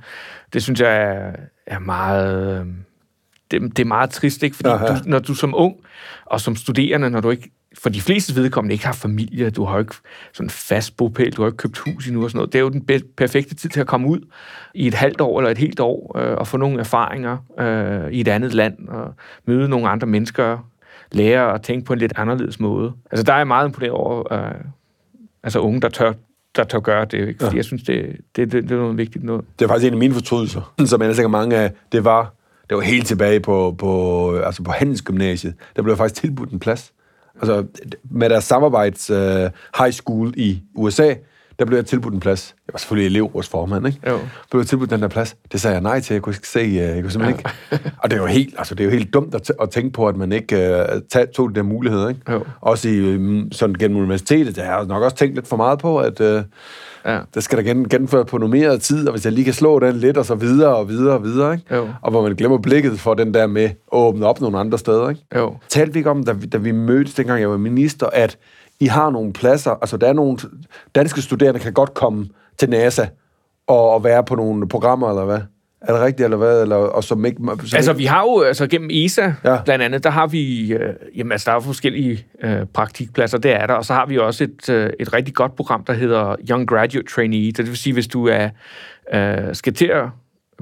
[0.53, 1.31] Det synes jeg er,
[1.67, 2.59] er meget...
[2.61, 2.65] øh,
[3.51, 4.55] Det, det er meget trist, ikke?
[4.55, 4.85] Fordi Aha.
[4.87, 5.75] du, når du som ung
[6.25, 7.51] og som studerende, når du ikke
[7.83, 9.95] for de fleste vedkommende ikke har familie, du har ikke
[10.33, 12.53] sådan en fast bopæl, du har ikke købt hus endnu og sådan noget.
[12.53, 12.85] Det er jo den
[13.17, 14.19] perfekte tid til at komme ud
[14.73, 18.19] i et halvt år eller et helt år øh, og få nogle erfaringer øh, i
[18.19, 19.13] et andet land og
[19.45, 20.57] møde nogle andre mennesker,
[21.11, 22.93] lære at tænke på en lidt anderledes måde.
[23.11, 24.61] Altså der er jeg meget imponeret over øh,
[25.43, 26.13] altså unge, der tør,
[26.55, 27.39] der tør gøre det, ikke?
[27.39, 27.57] fordi ja.
[27.57, 29.45] jeg synes, det, det, det, det er noget vigtigt noget.
[29.59, 32.33] Det er faktisk en af mine fortrydelser, som jeg er sikkert mange af, det var,
[32.69, 35.53] det var helt tilbage på, på, altså på Handelsgymnasiet.
[35.75, 36.93] Der blev faktisk tilbudt en plads.
[37.41, 37.65] Altså,
[38.11, 41.13] med deres samarbejds øh, high school i USA,
[41.59, 42.55] der blev jeg tilbudt en plads.
[42.67, 43.99] Jeg var selvfølgelig elevrådsformand, ikke?
[44.07, 44.19] Jo.
[44.51, 45.35] Blev jeg tilbudt den der plads.
[45.51, 46.13] Det sagde jeg nej til.
[46.13, 47.49] Jeg kunne ikke se, uh, jeg kunne simpelthen ikke.
[48.03, 50.07] Og det er jo helt, altså, det er jo helt dumt at, at tænke på,
[50.07, 52.21] at man ikke uh, tag, tog de der muligheder, ikke?
[52.31, 52.43] Jo.
[52.61, 55.79] Også i, um, sådan gennem universitetet, der har jeg nok også tænkt lidt for meget
[55.79, 56.41] på, at uh,
[57.05, 57.19] Ja.
[57.33, 59.95] der skal der gen, gennemført på normeret tid, og hvis jeg lige kan slå den
[59.95, 61.75] lidt, og så videre og videre og videre, ikke?
[61.75, 61.87] Jo.
[62.01, 65.09] Og hvor man glemmer blikket for den der med at åbne op nogle andre steder,
[65.09, 65.21] ikke?
[65.35, 65.57] Jo.
[65.69, 68.37] Talte vi ikke om, da vi, da vi mødtes, dengang jeg var minister, at
[68.79, 70.37] I har nogle pladser, altså der er nogle
[70.95, 73.05] danske studerende, kan godt komme til NASA
[73.67, 75.39] og, og være på nogle programmer, eller hvad?
[75.81, 76.61] Er det rigtigt, eller hvad?
[76.61, 79.57] Eller, og som ikke, som Altså, vi har jo, altså gennem ESA, Ja.
[79.65, 83.67] blandt andet, der har vi, øh, jamen altså, der er forskellige øh, praktikpladser, det er
[83.67, 86.67] der, og så har vi også et, øh, et rigtig godt program, der hedder Young
[86.67, 88.49] Graduate Trainee, det vil sige, hvis du er,
[89.13, 90.05] øh, skal til at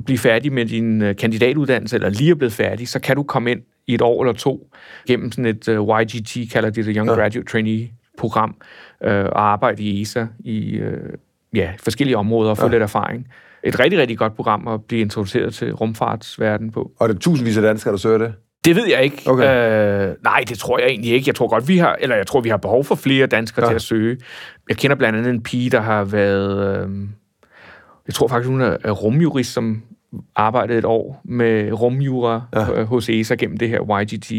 [0.06, 3.52] blive færdig med din øh, kandidatuddannelse, eller lige er blevet færdig, så kan du komme
[3.52, 4.70] ind i et år eller to,
[5.08, 7.16] gennem sådan et øh, YGT, kalder de det, Young Ja.
[7.16, 7.44] Graduate
[8.18, 8.56] Trainee-program,
[9.04, 11.10] øh, og arbejde i ESA i øh,
[11.56, 12.72] ja, forskellige områder og få Ja.
[12.72, 13.28] lidt erfaring.
[13.64, 16.92] Et rigtig, rigtig godt program at blive introduceret til rumfartsverdenen på.
[17.00, 18.34] og det er tusindvis af danskere, der søger det.
[18.66, 19.22] Det ved jeg ikke.
[19.26, 20.08] Okay.
[20.10, 21.24] Øh, nej, det tror jeg egentlig ikke.
[21.28, 23.70] Jeg tror godt, vi har, eller jeg tror, vi har behov for flere danskere ja.
[23.72, 24.18] Til at søge.
[24.70, 26.90] Jeg kender blandt andet en pige, der har været, øh,
[28.08, 29.82] jeg tror faktisk, hun er rumjurist, som
[30.36, 32.72] arbejdede et år med rumjura ja.
[32.72, 32.84] Ja.
[32.84, 34.32] hos ESA gennem det her YGT.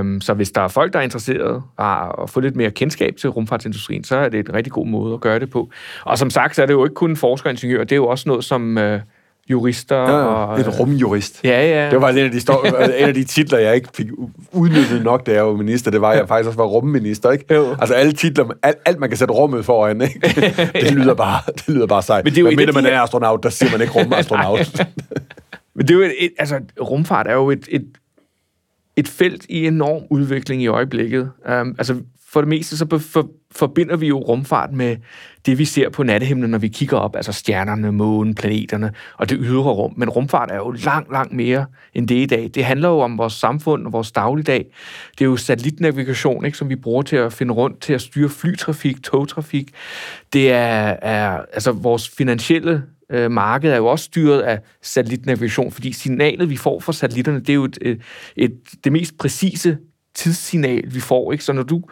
[0.00, 3.16] Um, så hvis der er folk, der er interesseret og at få lidt mere kendskab
[3.16, 5.70] til rumfartsindustrien, så er det en rigtig god måde at gøre det på.
[6.04, 8.44] Og som sagt, så er det jo ikke kun forskeringeniør, det er jo også noget
[8.44, 9.00] som øh,
[9.50, 10.60] jurister Ja, og...
[10.60, 11.40] et rumjurist.
[11.44, 11.90] Ja, ja.
[11.90, 14.06] Det var en af, de stor, en af de titler, jeg ikke fik
[14.52, 15.90] udnyttet nok, da jeg var minister.
[15.90, 17.54] Det var, at jeg faktisk også var rumminister, ikke?
[17.54, 17.76] Jo.
[17.80, 20.20] Altså alle titler, alt, alt man kan sætte rummet foran, ikke?
[20.80, 22.24] Det lyder bare, det lyder bare sejt.
[22.24, 24.72] Men det er jo Men mindre man er astronaut, der siger man ikke rumastronaut.
[25.76, 27.84] Men det er jo et, et, altså, rumfart er jo et, et,
[28.96, 31.30] et felt i enorm udvikling i øjeblikket.
[31.48, 31.96] Um, altså,
[32.34, 34.96] for det meste så for, forbinder vi jo rumfart med
[35.46, 39.38] det, vi ser på nattehimlen, når vi kigger op, altså stjernerne, månen, planeterne og det
[39.40, 39.94] ydre rum.
[39.96, 42.50] Men rumfart er jo langt, langt mere end det i dag.
[42.54, 44.66] Det handler jo om vores samfund og vores dagligdag.
[45.18, 48.28] Det er jo satellitnavigation, ikke, som vi bruger til at finde rundt, til at styre
[48.28, 49.70] flytrafik, togtrafik.
[50.32, 55.92] Det er, er altså vores finansielle øh, marked er jo også styret af satellitnavigation, fordi
[55.92, 58.00] signalet, vi får fra satellitterne, det er jo et, et,
[58.36, 58.52] et,
[58.84, 59.78] det mest præcise
[60.14, 61.32] tidssignal, vi får.
[61.32, 61.44] Ikke?
[61.44, 61.82] Så når du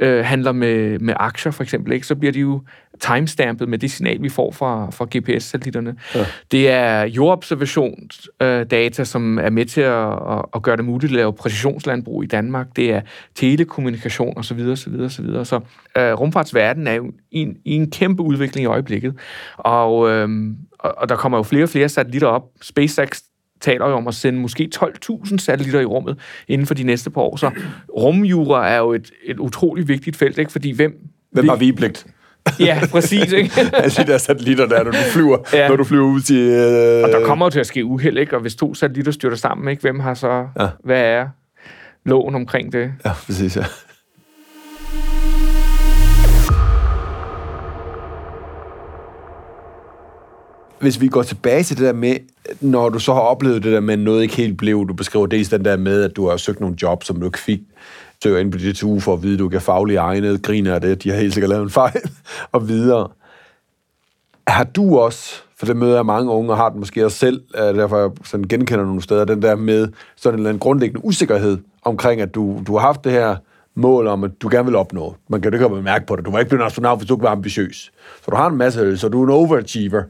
[0.00, 2.62] øh, handler med, med aktier, for eksempel, ikke, så bliver de jo
[3.00, 5.96] timestampet med det signal, vi får fra, fra GPS-satellitterne.
[6.14, 6.26] Ja.
[6.50, 11.16] Det er jordobservationsdata, øh, som er med til at, at, at gøre det muligt at
[11.16, 12.66] lave præcisionslandbrug i Danmark.
[12.76, 13.00] Det er
[13.34, 14.60] telekommunikation osv.
[14.60, 15.44] osv., osv.
[15.44, 15.60] Så
[15.96, 19.14] øh, rumfartsverden er jo i en, i en kæmpe udvikling i øjeblikket.
[19.56, 20.28] Og, øh,
[20.78, 22.42] og, og der kommer jo flere og flere satellitter op.
[22.62, 23.22] SpaceX
[23.60, 27.20] taler jo om at sende måske 12.000 satellitter i rummet inden for de næste par
[27.20, 27.36] år.
[27.36, 27.50] Så
[27.96, 30.52] rumjura er jo et, et utroligt vigtigt felt, ikke?
[30.52, 30.92] Fordi hvem...
[31.32, 32.06] Hvem har vigepligt?
[32.60, 33.50] Ja, præcis, ikke?
[33.72, 35.68] Alle de der satellitter der, når du flyver, Ja.
[35.68, 36.36] når du flyver ud til...
[36.40, 37.04] Øh...
[37.04, 38.34] Og der kommer jo til at ske uheld, ikke?
[38.36, 39.80] Og hvis to satellitter styrter sammen, ikke?
[39.80, 40.46] Hvem har så...
[40.60, 40.66] Ja.
[40.84, 41.28] Hvad er
[42.04, 42.92] loven omkring det?
[43.04, 43.64] Ja, præcis, ja.
[50.78, 52.16] Hvis vi går tilbage til det der med,
[52.60, 55.26] når du så har oplevet det der med, at noget ikke helt blev, du beskriver
[55.26, 57.60] dels den der med, at du har søgt nogle job, som du ikke fik,
[58.22, 60.80] søger ind på DTU for at vide, at du ikke er faglig egnet, griner af
[60.80, 62.00] det, de har helt sikkert lavet en fejl,
[62.52, 63.08] og videre.
[64.46, 67.42] Har du også, for det møder jeg mange unge, og har den måske også selv,
[67.54, 71.58] derfor jeg sådan genkender nogle steder, den der med sådan en eller anden grundlæggende usikkerhed
[71.82, 73.36] omkring, at du, du har haft det her
[73.76, 75.14] mål om, at du gerne vil opnå.
[75.28, 76.24] Man kan jo ikke mærke på det.
[76.24, 77.92] Du var ikke blevet astronaut, hvis du ikke var ambitiøs.
[78.24, 80.02] Så du har en masse, så du er en overachiever.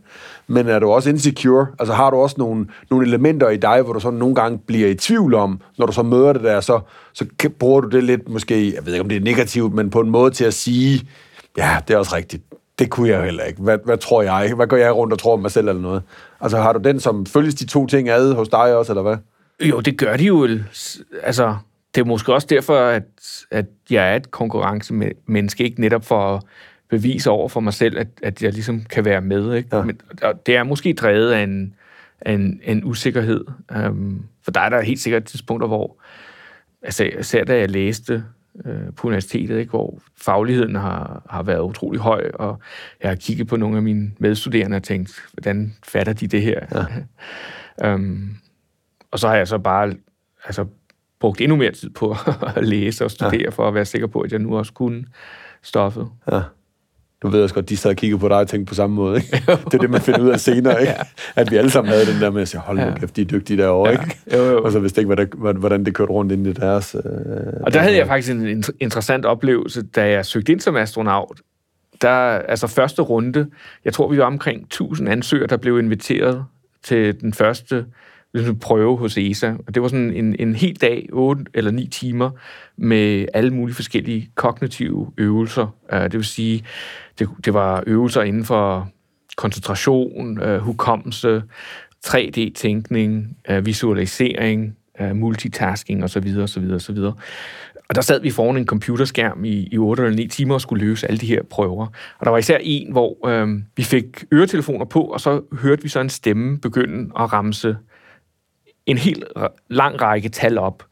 [0.47, 1.67] Men er du også insecure?
[1.79, 4.89] Altså har du også nogle, nogle elementer i dig, hvor du sådan nogle gange bliver
[4.89, 6.81] i tvivl om, når du så møder det der, så,
[7.13, 7.27] så
[7.59, 10.11] bruger du det lidt måske, jeg ved ikke om det er negativt, men på en
[10.11, 11.09] måde til at sige,
[11.57, 12.43] ja, det er også rigtigt.
[12.79, 13.63] Det kunne jeg heller ikke.
[13.63, 14.53] Hvad, hvad tror jeg?
[14.57, 16.03] Hvad går jeg rundt og tror om mig selv eller noget?
[16.41, 19.17] Altså har du den, som følges de to ting ad hos dig også, eller hvad?
[19.61, 20.49] Jo, det gør de jo.
[21.23, 21.57] Altså,
[21.97, 23.03] det er måske også derfor, at,
[23.51, 26.43] at jeg er et konkurrencemenneske, ikke netop for at
[26.89, 29.55] bevise over for mig selv, at, at jeg ligesom kan være med.
[29.55, 29.77] Ikke?
[29.77, 29.83] Ja.
[29.83, 31.75] Men, og det er måske drevet af en,
[32.21, 33.45] af en, en usikkerhed.
[33.89, 35.97] Um, for der er der helt sikkert tidspunkter, hvor,
[36.83, 38.25] altså især da jeg læste
[38.65, 42.59] øh, på universitetet, ikke, hvor fagligheden har, har været utrolig høj, og
[43.03, 46.61] jeg har kigget på nogle af mine medstuderende og tænkt, hvordan fatter de det her?
[47.81, 47.95] Ja.
[47.95, 48.37] um,
[49.11, 49.95] og så har jeg så bare
[50.45, 50.67] altså,
[51.21, 52.17] brugt endnu mere tid på
[52.57, 53.49] at læse og studere, ja.
[53.51, 55.05] for at være sikker på, at jeg nu også kunne
[55.63, 56.09] stoffet.
[56.33, 56.41] Ja.
[57.23, 59.17] Du ved også godt, de sad og kiggede på dig og tænkte på samme måde,
[59.17, 59.29] ikke?
[59.65, 60.93] Det er det, man finder ud af senere, ikke?
[60.93, 61.03] ja.
[61.37, 62.95] At vi alle sammen havde den der med at sige, hold nu Ja.
[62.99, 64.01] kæft, de er dygtige derovre, Ja.
[64.03, 64.17] ikke?
[64.35, 64.63] Jo, jo.
[64.65, 66.95] Og så vidste ikke, hvordan, hvordan det kørte rundt ind i deres...
[67.05, 67.11] Øh,
[67.63, 71.41] Og der havde jeg faktisk en int- interessant oplevelse, da jeg søgte ind som astronaut.
[72.03, 73.47] Der, altså første runde,
[73.85, 76.45] jeg tror, vi var omkring 1000 ansøgere, der blev inviteret
[76.85, 77.87] til den første
[78.41, 79.55] ligesom, prøve hos ESA.
[79.67, 82.31] Og det var sådan en, en hel dag, 8 eller 9 timer,
[82.77, 85.75] med alle mulige forskellige kognitive øvelser.
[85.93, 86.65] Uh, det vil sige,
[87.19, 88.89] det, det var øvelser inden for
[89.37, 91.43] koncentration, uh, hukommelse,
[92.07, 96.35] 3D-tænkning, uh, øh, visualisering, uh, multitasking osv.
[96.43, 96.71] osv.
[96.75, 96.99] osv.
[97.89, 100.87] Og der sad vi foran en computerskærm i, i 8 eller 9 timer og skulle
[100.87, 101.87] løse alle de her prøver.
[102.19, 105.89] Og der var især en, hvor øh, vi fik øretelefoner på, og så hørte vi
[105.89, 107.77] så en stemme begynde at ramse
[108.87, 109.25] en helt
[109.69, 110.87] lang række tal op.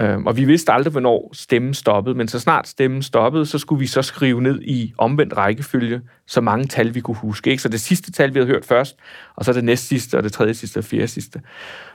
[0.00, 3.80] Øhm, og vi vidste aldrig, hvornår stemmen stoppede, men så snart stemmen stoppede, så skulle
[3.80, 7.50] vi så skrive ned i omvendt rækkefølge, så mange tal vi kunne huske.
[7.50, 7.62] Ikke?
[7.62, 8.96] Så det sidste tal, vi havde hørt først,
[9.36, 11.40] og så det næst sidste, og det tredje sidste, og fjerde sidste.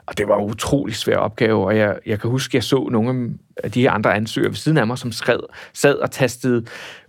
[0.05, 2.89] Og det var en utrolig svær opgave, og jeg, jeg kan huske, at jeg så
[2.91, 5.39] nogle af de her andre ansøgere ved siden af mig, som skrev,
[5.73, 6.65] sad og tastede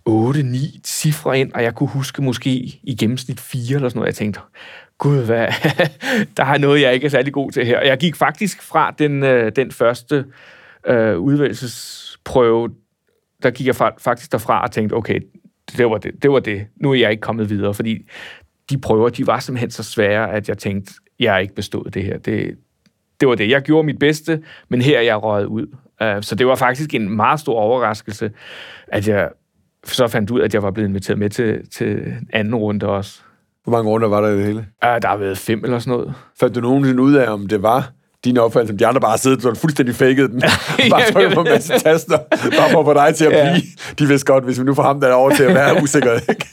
[0.09, 2.51] 8-9 cifre ind, og jeg kunne huske måske
[2.83, 4.07] i gennemsnit 4 eller sådan noget.
[4.07, 4.41] Jeg tænkte,
[4.99, 5.47] gud, hvad,
[6.37, 7.79] der er noget, jeg ikke er særlig god til her.
[7.79, 10.25] Og jeg gik faktisk fra den, øh, den første
[10.87, 12.71] øh, udvalgelsesprøve,
[13.43, 15.21] der gik jeg faktisk derfra og tænkte, okay,
[15.77, 16.67] det var det, det var det.
[16.77, 18.09] Nu er jeg ikke kommet videre, fordi
[18.71, 22.05] de prøver, de var simpelthen så svære, at jeg tænkte, jeg har ikke bestået det
[22.05, 22.19] her.
[22.19, 22.59] Det,
[23.21, 23.51] det var det.
[23.51, 25.67] Jeg gjorde mit bedste, men her er jeg røget ud.
[26.01, 28.31] Uh, så det var faktisk en meget stor overraskelse,
[28.89, 29.31] at jeg
[29.85, 33.21] så fandt ud, at jeg var blevet inviteret med til, til anden runde også.
[33.65, 34.59] Hvor mange runder var der i det hele?
[34.59, 36.15] Uh, der har været fem eller sådan noget.
[36.41, 37.93] Fandt du nogensinde ud af, om det var
[38.25, 40.43] din opfattelse, som de andre bare har siddet sådan fuldstændig faked den.
[40.91, 43.45] bare trykket på en masse taster, bare for at få dig til at blive.
[43.45, 43.61] Ja.
[43.99, 46.47] De vidste godt, hvis vi nu får ham der over til at være usikker, ikke?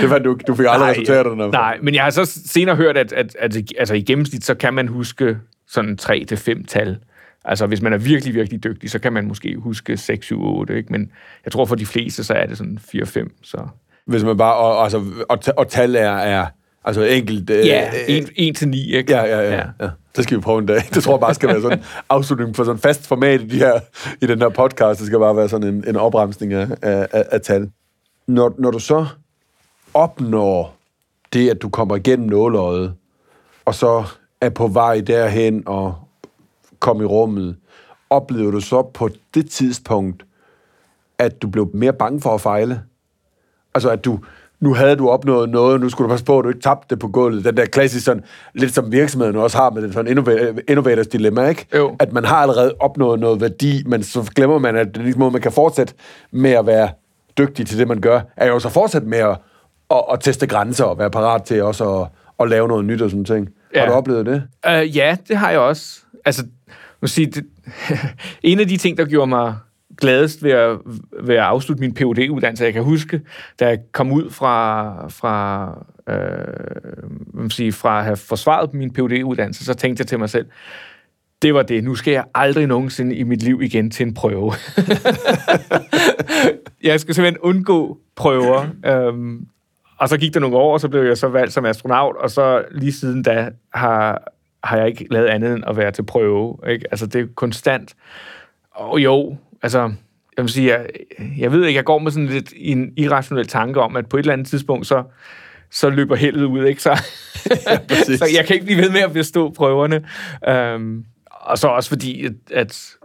[0.00, 1.48] det var, du, du fik aldrig resultaterne.
[1.48, 4.54] Nej, men jeg har så senere hørt, at, at, at, at altså, i gennemsnit, så
[4.54, 5.36] kan man huske
[5.68, 6.98] sådan 3-5 tal.
[7.44, 10.76] Altså, hvis man er virkelig, virkelig dygtig, så kan man måske huske 6, 7, 8,
[10.76, 10.92] ikke?
[10.92, 11.10] Men
[11.44, 13.68] jeg tror, for de fleste, så er det sådan 4-5, så...
[14.06, 14.54] Hvis man bare...
[14.54, 16.46] Og, altså, og, og tal er, er
[16.84, 17.50] altså enkelt...
[17.50, 17.90] Øh, ja,
[18.36, 19.12] 1 til 9, ikke?
[19.12, 19.64] Ja, ja, ja, ja.
[19.80, 19.88] ja.
[20.18, 20.82] Det skal vi prøve en dag.
[20.94, 23.58] Det tror jeg bare skal være sådan en afslutning på sådan fast format i, de
[23.58, 23.80] her,
[24.22, 24.98] i den her podcast.
[24.98, 27.70] Det skal bare være sådan en, en opremsning af, af, af tal.
[28.26, 29.06] Når, når du så
[29.94, 30.76] opnår
[31.32, 32.94] det, at du kommer igennem nåløjet,
[33.64, 34.04] og så
[34.40, 35.94] er på vej derhen og
[36.78, 37.56] kommer i rummet,
[38.10, 40.26] oplever du så på det tidspunkt,
[41.18, 42.82] at du blev mere bange for at fejle?
[43.74, 44.18] Altså, at du,
[44.60, 46.98] nu havde du opnået noget, nu skulle du passe på, at du ikke tabte det
[46.98, 47.44] på gulvet.
[47.44, 50.18] Den der klassisk sådan, lidt som virksomheden også har med den sådan
[50.68, 51.66] innovators dilemma, ikke?
[51.74, 51.96] Jo.
[51.98, 55.40] At man har allerede opnået noget værdi, men så glemmer man, at den måde, man
[55.40, 55.94] kan fortsætte
[56.30, 56.88] med at være
[57.38, 59.36] dygtig til det, man gør, er jo så fortsat med at,
[59.90, 62.08] at, at teste grænser og være parat til også at,
[62.40, 63.48] at lave noget nyt og sådan ting.
[63.74, 63.80] Ja.
[63.80, 64.42] Har du oplevet det?
[64.68, 66.00] Uh, ja, det har jeg også.
[66.24, 66.44] Altså,
[67.02, 67.46] må sige, det,
[68.42, 69.54] en af de ting, der gjorde mig
[70.00, 70.78] gladest ved at,
[71.22, 73.20] ved at afslutte min phd uddannelse Jeg kan huske,
[73.60, 79.64] da jeg kom ud fra, fra, øh, sige, fra at have forsvaret min phd uddannelse
[79.64, 80.46] så tænkte jeg til mig selv,
[81.42, 81.84] det var det.
[81.84, 84.52] Nu skal jeg aldrig nogensinde i mit liv igen til en prøve.
[86.82, 88.66] jeg skal simpelthen undgå prøver.
[88.86, 89.46] Øhm,
[89.98, 92.30] og så gik der nogle år, og så blev jeg så valgt som astronaut, og
[92.30, 94.32] så lige siden da har,
[94.64, 96.58] har jeg ikke lavet andet end at være til prøve.
[96.68, 96.84] Ikke?
[96.90, 97.94] Altså, det er konstant.
[98.70, 99.92] Og jo, altså,
[100.36, 100.86] jeg vil sige, jeg,
[101.38, 104.20] jeg ved ikke, jeg går med sådan lidt en irrationel tanke om, at på et
[104.20, 105.04] eller andet tidspunkt, så,
[105.70, 106.82] så løber heldet ud, ikke?
[106.82, 106.90] Så,
[107.90, 110.04] ja, så jeg kan ikke blive ved med at bestå prøverne.
[110.74, 112.96] Um, og så også fordi, at, at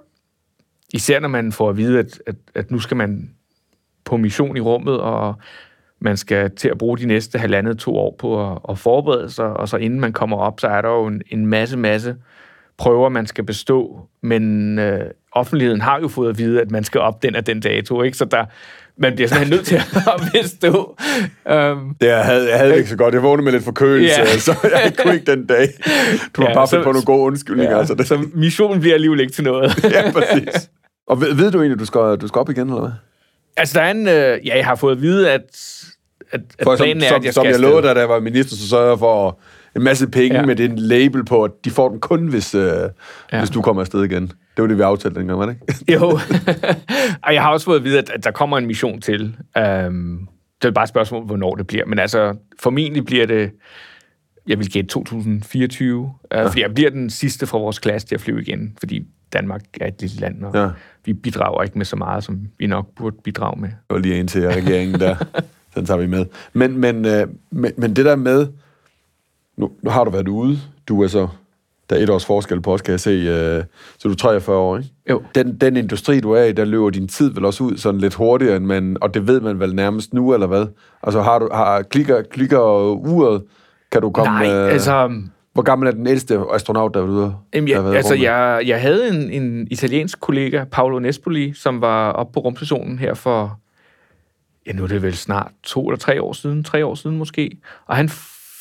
[0.93, 3.31] især når man får at vide, at, at, at nu skal man
[4.05, 5.35] på mission i rummet, og
[5.99, 9.45] man skal til at bruge de næste halvandet to år på at, at forberede sig,
[9.45, 12.15] og så inden man kommer op, så er der jo en, en masse, masse
[12.77, 17.01] prøver, man skal bestå, men øh, offentligheden har jo fået at vide, at man skal
[17.01, 18.17] op den af den dato, ikke?
[18.17, 18.45] Så der,
[18.97, 20.97] man bliver simpelthen nødt til at bestå.
[21.45, 23.13] Um, det jeg havde jeg havde ikke så godt.
[23.13, 24.39] Jeg vågnede med lidt forkølelse, yeah.
[24.39, 25.67] så jeg kunne ikke den dag.
[26.36, 27.73] Du har ja, bare fået på nogle gode undskyldninger.
[27.73, 28.07] Ja, altså det.
[28.07, 29.83] Så missionen bliver alligevel ikke til noget.
[29.95, 30.69] ja, præcis.
[31.07, 32.91] Og ved, ved du egentlig, at du skal, du skal op igen, eller hvad?
[33.57, 34.07] Altså, der er en...
[34.07, 35.41] Øh, ja, jeg har fået at vide, at,
[36.31, 37.99] at, at for, planen som, er, at jeg som, skal Som jeg lovede dig, da
[37.99, 39.39] jeg var minister, så sørger jeg for
[39.75, 40.45] en masse penge ja.
[40.45, 42.89] med den label på, at de får den kun, hvis, øh,
[43.31, 43.39] ja.
[43.39, 44.27] hvis du kommer afsted igen.
[44.27, 45.93] Det var det, vi aftalte dengang, var det ikke?
[45.93, 46.19] jo.
[47.23, 49.36] og jeg har også fået at vide, at, der kommer en mission til.
[49.59, 50.27] Um,
[50.62, 51.86] det er bare et spørgsmål, hvornår det bliver.
[51.86, 53.51] Men altså, formentlig bliver det,
[54.47, 55.99] jeg vil gætte 2024.
[55.99, 56.47] Uh, ja.
[56.47, 58.75] Fordi jeg bliver den sidste fra vores klasse til at flyve igen.
[58.79, 60.69] Fordi Danmark er et lille land, og ja.
[61.05, 63.69] vi bidrager ikke med så meget, som vi nok burde bidrage med.
[63.69, 65.15] Det var lige ind til regeringen der.
[65.75, 66.25] Den tager vi med.
[66.53, 68.47] Men, men, øh, men, men det der med,
[69.57, 70.59] nu, nu har du været ude.
[70.87, 71.27] Du er så
[71.89, 73.09] der er et års forskel på os, kan jeg se.
[73.09, 73.63] Øh,
[73.97, 74.89] så du er 43 år, ikke?
[75.09, 75.21] Jo.
[75.35, 78.13] Den, den industri, du er i, der løber din tid vel også ud sådan lidt
[78.13, 80.65] hurtigere, end man, og det ved man vel nærmest nu, eller hvad?
[81.03, 82.59] Altså, har du, har, klikker, klikker
[82.91, 83.43] uret,
[83.91, 84.33] kan du komme...
[84.33, 85.11] Nej, øh, altså...
[85.53, 87.35] Hvor gammel er den ældste astronaut, der er ude?
[87.53, 92.33] Jamen, jeg, altså, jeg, jeg havde en, en italiensk kollega, Paolo Nespoli, som var oppe
[92.33, 93.59] på rumstationen her for,
[94.67, 97.57] ja, nu er det vel snart to eller tre år siden, tre år siden måske,
[97.85, 98.09] og han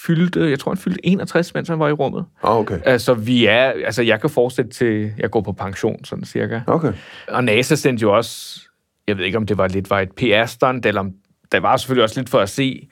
[0.07, 2.25] fyldte, jeg tror, han fyldte 61, mens han var i rummet.
[2.43, 2.79] Ah, okay.
[2.85, 6.61] Altså, vi er, altså, jeg kan fortsætte til, jeg går på pension, sådan cirka.
[6.67, 6.93] Okay.
[7.29, 8.61] Og NASA sendte jo også,
[9.09, 11.13] jeg ved ikke, om det var lidt var et PR-stand, eller om
[11.53, 12.89] der var selvfølgelig også lidt for at se,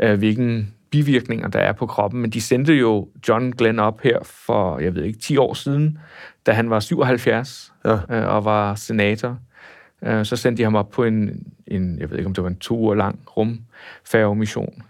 [0.00, 4.18] øh, hvilken bivirkninger der er på kroppen, men de sendte jo John Glenn op her
[4.24, 5.98] for, jeg ved ikke, 10 år siden
[6.46, 7.92] da han var 77 Ja.
[8.10, 9.38] øh, og var senator.
[10.02, 12.50] Øh, så sendte de ham op på en, en, jeg ved ikke om det var
[12.50, 14.82] en to uger lang rumfærgemission.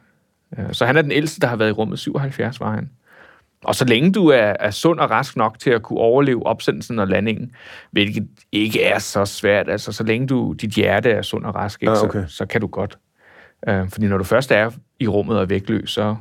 [0.59, 1.99] Øh, så han er den ældste, der har været i rummet.
[1.99, 2.91] 77 var han.
[3.65, 6.99] Og så længe du er, er sund og rask nok til at kunne overleve opsendelsen
[6.99, 7.51] og landingen,
[7.91, 11.83] hvilket ikke er så svært, altså så længe du, dit hjerte er sund og rask,
[11.83, 12.25] ikke, Ja, okay.
[12.29, 12.99] så, så kan du godt.
[13.69, 16.17] Øh, fordi når du først er i rummet og er vægtløs, så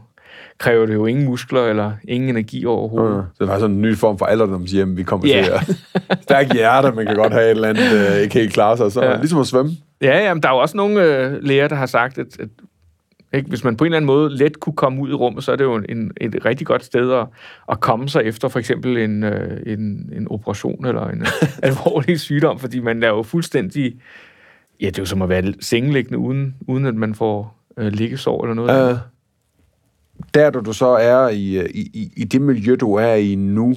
[0.58, 3.16] kræver det jo ingen muskler eller ingen energi overhovedet.
[3.16, 3.22] Ja.
[3.40, 5.44] Det var sådan en ny form for alderdomshjem, vi kommer Ja.
[5.44, 6.22] til at...
[6.24, 8.92] Stærk hjerte, man kan godt have et eller andet, øh, ikke helt klare sig.
[8.92, 9.12] Så Ja.
[9.12, 9.18] ja.
[9.18, 9.72] ligesom at svømme.
[10.02, 12.50] Ja, jamen, der er jo også nogle øh, læger, der har sagt, at, at
[13.36, 15.52] ikke, hvis man på en eller anden måde let kunne komme ud i rummet, så
[15.52, 17.28] er det jo en, et rigtig godt sted at,
[17.72, 21.26] at komme sig efter for eksempel en, øh, en, en operation eller en
[21.64, 23.96] alvorlig sygdom, fordi man er jo fuldstændig...
[24.82, 28.44] Ja, det er jo som at være sengeliggende, uden, uden at man får øh, liggesår
[28.44, 28.92] eller noget.
[28.92, 28.98] Øh,
[30.34, 31.60] der, du så er øh, i,
[31.94, 33.76] i, i det miljø, du er i nu,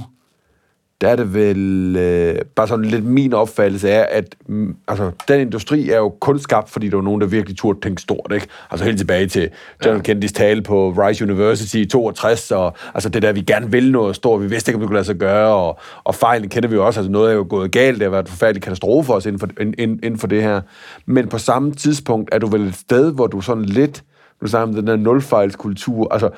[1.00, 5.40] der er det vel øh, bare sådan lidt min opfattelse er, at mm, altså, den
[5.40, 8.46] industri er jo kun skabt, fordi der var nogen, der virkelig turde tænke stort, ikke?
[8.70, 9.50] Altså helt tilbage til
[9.84, 10.02] John ja.
[10.02, 14.16] Kennedys tale på Rice University i 62, og altså det der, vi gerne vil noget
[14.16, 16.74] stort, vi vidste ikke, om det kunne lade sig gøre, og, og fejlen kender vi
[16.74, 19.14] jo også, altså noget er jo gået galt, det har været en forfærdelig katastrofe for
[19.14, 20.60] os inden for, inden, inden for det her.
[21.06, 24.04] Men på samme tidspunkt er du vel et sted, hvor du sådan lidt,
[24.42, 26.30] nu snakker om den der nulfejlskultur, altså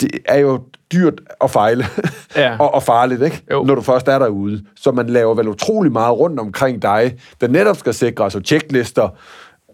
[0.00, 0.60] det er jo
[0.92, 1.84] dyrt at fejle,
[2.36, 2.56] Ja.
[2.62, 3.42] og, og farligt, ikke?
[3.52, 3.64] Jo.
[3.64, 4.64] når du først er derude.
[4.76, 9.08] Så man laver vel utrolig meget rundt omkring dig, der netop skal sikre, altså checklister,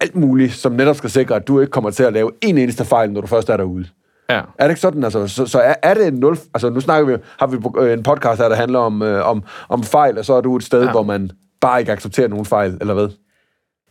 [0.01, 2.85] alt muligt, som netop skal sikre, at du ikke kommer til at lave en eneste
[2.85, 3.87] fejl, når du først er derude.
[4.31, 4.37] Ja.
[4.59, 5.05] Er det ikke sådan?
[5.05, 6.37] Altså, så, så er, er det en nul...
[6.55, 9.43] Altså, nu snakker vi, har vi øh, en podcast her, der handler om, øh, om,
[9.69, 10.85] om fejl, og så er du et sted, Ja.
[10.87, 10.91] ja.
[10.91, 11.31] hvor man
[11.61, 13.09] bare ikke accepterer nogen fejl, eller hvad?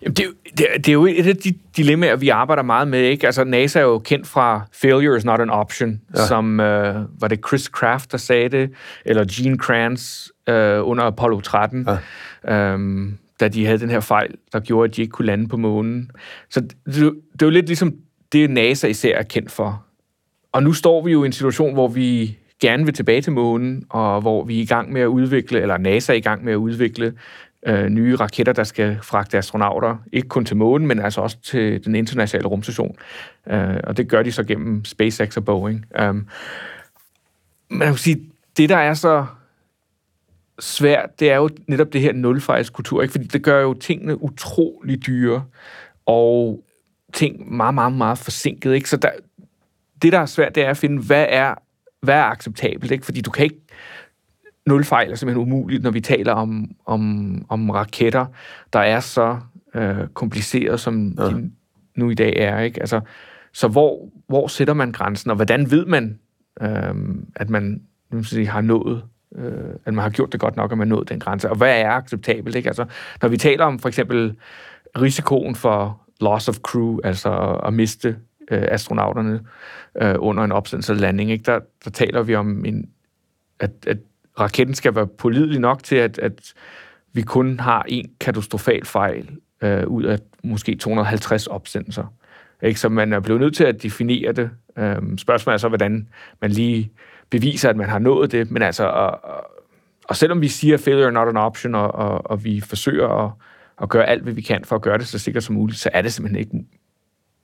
[0.01, 2.87] Jamen, det, er jo- det, det er jo et af de dilemmaer, vi arbejder meget
[2.87, 2.99] med.
[2.99, 3.25] Ikke?
[3.25, 6.25] Altså, NASA er jo kendt fra failure is not an option, ja.
[6.25, 8.71] som øh, var det Chris Kraft, der sagde det,
[9.05, 11.87] eller Gene Kranz øh, under Apollo 13,
[12.47, 12.73] ja.
[12.73, 15.57] øhm, da de havde den her fejl, der gjorde, at de ikke kunne lande på
[15.57, 16.11] månen.
[16.49, 17.93] Så det, det er jo lidt ligesom
[18.31, 19.83] det, NASA især er kendt for.
[20.51, 23.83] Og nu står vi jo i en situation, hvor vi gerne vil tilbage til månen,
[23.89, 26.53] og hvor vi er i gang med at udvikle, eller NASA er i gang med
[26.53, 27.13] at udvikle
[27.67, 31.85] øh, nye raketter, der skal fragte astronauter, ikke kun til månen, men altså også til
[31.85, 32.95] den internationale rumstation.
[33.47, 35.85] Øh, og det gør de så gennem SpaceX og Boeing.
[36.01, 36.27] Um,
[37.69, 38.21] men jeg sige,
[38.57, 39.25] det der er så
[40.59, 43.11] svært, det er jo netop det her nulfejlskultur, ikke?
[43.11, 45.43] fordi det gør jo tingene utrolig dyre,
[46.05, 46.63] og
[47.13, 48.73] ting meget, meget, meget forsinket.
[48.73, 48.89] Ikke?
[48.89, 49.09] Så der,
[50.01, 51.55] det, der er svært, det er at finde, hvad er,
[52.01, 53.05] hvad er acceptabelt, ikke?
[53.05, 53.61] Fordi du kan ikke...
[54.65, 58.25] Nul fejl er simpelthen umuligt, når vi taler om, om, om raketter,
[58.73, 59.39] der er så
[59.73, 61.27] øh, kompliceret, som ja.
[61.27, 61.51] de
[61.95, 62.79] nu i dag er, ikke?
[62.79, 63.01] Altså,
[63.53, 66.19] så hvor, hvor sætter man grænsen, og hvordan ved man,
[66.61, 66.95] øh,
[67.35, 69.03] at man nu sige, har nået
[69.35, 71.81] øh, at man har gjort det godt nok, at man nået den grænse, og hvad
[71.81, 72.69] er acceptabelt, ikke?
[72.69, 72.85] Altså,
[73.21, 74.35] når vi taler om for eksempel
[75.01, 78.17] risikoen for loss of crew, altså at, miste
[78.51, 79.39] øh, astronauterne
[80.01, 81.43] øh, under en opsendelse landing, ikke?
[81.43, 82.89] Der, der taler vi om, en,
[83.59, 83.97] at, at
[84.41, 86.53] raketten skal være pålidelig nok til, at, at
[87.13, 89.29] vi kun har en katastrofal fejl
[89.61, 92.13] øh, ud af måske 250 opsendelser.
[92.63, 92.79] Ikke?
[92.79, 94.49] Så man er blevet nødt til at definere det.
[94.77, 96.07] Øhm, spørgsmålet er så, hvordan
[96.41, 96.91] man lige
[97.29, 98.51] beviser, at man har nået det.
[98.51, 99.51] Men altså, og, og,
[100.07, 103.31] og selvom vi siger, failure is not an option, og, og, og vi forsøger at,
[103.81, 105.89] at gøre alt, hvad vi kan for at gøre det så sikkert som muligt, så
[105.93, 106.65] er det simpelthen ikke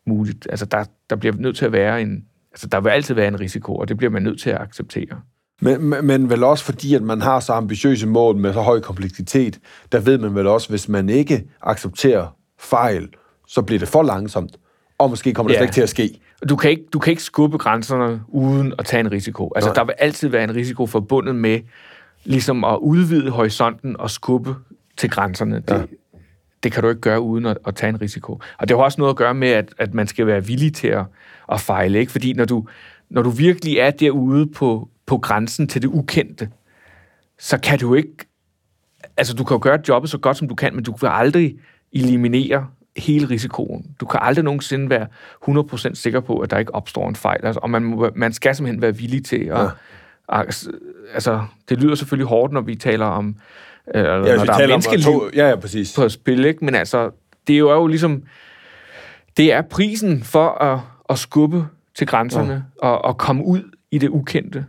[0.06, 0.48] muligt.
[0.50, 2.26] Altså, der, der bliver nødt til at være en...
[2.52, 5.22] Altså, der vil altid være en risiko, og det bliver man nødt til at acceptere.
[5.62, 9.60] Men, men- vel også fordi, at man har så ambitiøse mål med så høj kompleksitet,
[9.92, 13.10] der ved man vel også, hvis man ikke accepterer fejl,
[13.48, 14.58] så bliver det for langsomt,
[14.98, 15.60] og måske kommer det Ja.
[15.60, 16.20] slet ikke til at ske.
[16.50, 19.52] Du kan, ikke, du kan ikke skubbe grænserne uden at tage en risiko.
[19.56, 19.76] Altså, Nej.
[19.76, 21.60] der vil altid være en risiko forbundet med
[22.24, 24.56] ligesom at udvide horisonten og skubbe
[24.98, 25.56] til grænserne.
[25.56, 25.82] Det, Ja.
[26.64, 28.40] det kan du ikke gøre uden at, at tage en risiko.
[28.60, 30.88] Og det har også noget at gøre med, at, at man skal være villig til
[30.88, 31.06] at,
[31.52, 32.00] at fejle.
[32.00, 32.12] Ikke?
[32.12, 32.66] Fordi når du,
[33.10, 36.50] når du virkelig er derude på, på grænsen til det ukendte,
[37.40, 38.18] så kan du ikke...
[39.18, 41.56] Altså, du kan jo gøre jobbet så godt, som du kan, men du kan aldrig
[41.94, 42.68] eliminere
[42.98, 43.86] hele risikoen.
[44.00, 45.08] Du kan aldrig nogensinde være
[45.50, 47.46] 100% sikker på, at der ikke opstår en fejl.
[47.46, 49.60] Altså, og man, man skal simpelthen være villig til at...
[49.60, 50.42] Ja.
[51.14, 53.36] Altså, det lyder selvfølgelig hårdt, når vi taler om...
[53.96, 55.96] Øh, ja, når der er taler om menneskeliv to- Ja, ja, præcis.
[55.96, 56.66] på spil, ikke?
[56.66, 57.12] Men altså,
[57.48, 58.24] det er jo, er jo ligesom...
[59.38, 62.88] Det er prisen for at, at skubbe til grænserne ja.
[62.88, 64.66] og, og komme ud i det ukendte.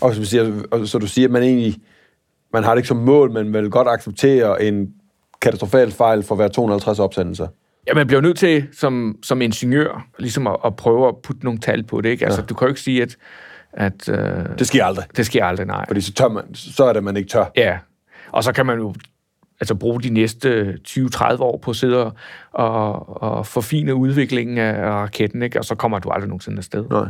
[0.00, 1.76] Og så, siger, og så du siger, at man egentlig
[2.52, 4.88] man har det ikke som mål, men vil godt acceptere en
[5.42, 7.46] katastrofal fejl for hver 250 opsendelser.
[7.88, 11.58] Ja, man bliver nødt til som, som ingeniør ligesom at, at prøve at putte nogle
[11.60, 12.08] tal på det.
[12.08, 12.24] Ikke?
[12.24, 12.46] Altså, Ja.
[12.46, 13.16] du kan jo ikke sige, at,
[13.72, 14.18] at øh,
[14.58, 15.04] Det sker aldrig.
[15.16, 15.84] det sker aldrig, nej.
[15.88, 17.44] Fordi så, tør man, så er det, man ikke tør.
[17.56, 17.78] Ja,
[18.32, 18.94] og så kan man jo
[19.60, 22.04] altså bruge de næste 20-30 år på at sidde
[22.52, 25.58] og, og, forfine udviklingen af raketten, ikke?
[25.58, 26.84] og så kommer du aldrig nogensinde afsted.
[26.90, 27.06] Nej.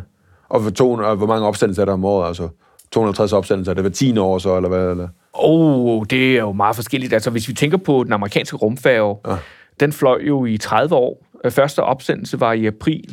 [0.49, 2.29] Og, for to, og hvor mange opsendelser er der om året?
[2.29, 2.49] Altså
[2.93, 4.91] 250 opsendelser, er det hver 10 år så, eller hvad?
[4.91, 5.09] Eller?
[5.33, 7.13] Oh, det er jo meget forskelligt.
[7.13, 9.37] Altså, hvis vi tænker på den amerikanske rumfærge, Ja.
[9.81, 11.25] den fløj jo i 30 år.
[11.45, 13.05] Øh, Første opsendelse var i april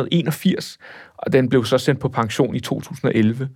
[0.00, 0.78] 1981,
[1.18, 3.48] og den blev så sendt på pension i 2011.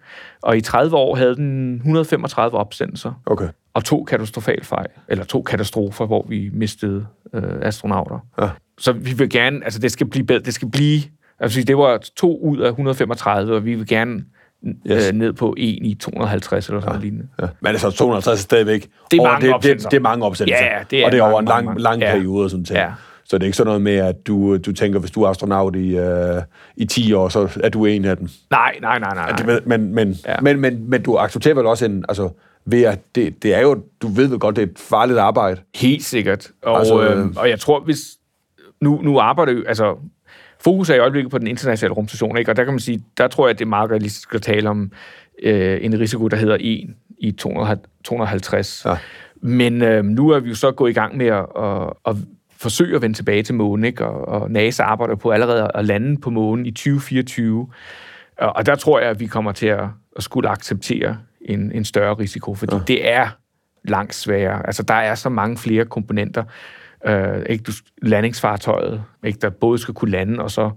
[0.43, 3.49] Og i 30 år havde den 135 opsendelser Okay.
[3.75, 8.19] og to katastrofale fejl, eller to katastrofer, hvor vi mistede øh, astronauter.
[8.41, 8.49] Ja.
[8.79, 11.01] Så vi vil gerne, altså det skal blive bedre, det skal blive,
[11.41, 14.25] altså det var to ud af 135, og vi vil gerne
[14.91, 15.09] Yes.
[15.09, 17.01] øh, ned på en i 250 eller sådan ja.
[17.03, 17.27] lignende.
[17.41, 17.47] Ja.
[17.61, 18.89] Men altså 250 er stadigvæk...
[19.11, 20.65] Det er over- mange det, det, det, er mange opsendelser.
[20.65, 22.65] Ja, det er og det er over mange, en lang, mange, lang periode og sådan
[22.65, 22.79] ting.
[22.79, 22.91] Ja.
[23.25, 25.77] Så det er ikke sådan noget med, at du, du tænker, hvis du er astronaut
[25.77, 26.43] i, øh,
[26.77, 28.29] i 10 år, så er du en af dem.
[28.51, 29.33] Nej, nej, nej, nej.
[29.47, 29.61] nej.
[29.67, 30.35] Men, men, ja.
[30.43, 32.05] Men, men, men du accepterer vel også en...
[32.09, 32.29] Altså,
[32.67, 33.83] ved at det, det er jo...
[34.03, 35.61] Du ved vel godt, det er et farligt arbejde.
[35.77, 36.49] Helt sikkert.
[36.63, 37.99] Og, Altså, altså, øh, og jeg tror, hvis...
[38.81, 39.63] Nu, nu arbejder jo...
[39.69, 39.97] Altså,
[40.61, 42.51] fokus er i øjeblikket på den internationale rumstation, ikke?
[42.51, 44.71] Og der kan man sige, der tror jeg, at det er meget realistisk at tale
[44.71, 44.93] om
[45.43, 46.89] øh, en risiko, der hedder 1
[47.19, 48.83] i 200, 250.
[48.87, 48.97] Ja.
[49.43, 52.17] Men øh, nu er vi jo så gået i gang med at, at, at
[52.57, 54.07] forsøge at vende tilbage til månen, ikke?
[54.07, 57.69] Og, og NASA arbejder på allerede at lande på månen i 2024.
[58.39, 59.85] Og, og der tror jeg, at vi kommer til at,
[60.17, 62.83] at skulle acceptere en, en større risiko, fordi ja.
[62.87, 63.29] det er
[63.85, 64.67] langt sværere.
[64.67, 66.45] Altså, der er så mange flere komponenter.
[67.07, 67.63] Øh, ikke?
[67.63, 67.73] Du,
[68.03, 69.39] landingsfartøjet, ikke?
[69.39, 70.71] der både skal kunne lande og så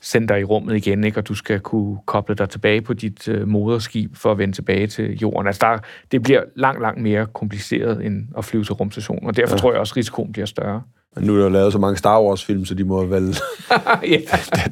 [0.00, 1.20] sende dig i rummet igen, ikke?
[1.20, 4.86] og du skal kunne koble dig tilbage på dit øh, moderskib for at vende tilbage
[4.86, 5.46] til jorden.
[5.46, 5.78] Altså, der,
[6.12, 9.58] det bliver langt, langt mere kompliceret end at flyve til rumstationen, og derfor ja.
[9.58, 10.82] tror jeg også, at risikoen bliver større.
[11.16, 13.22] Men nu er der jo lavet så mange Star Wars-film, så de må vel...
[14.02, 14.18] ja.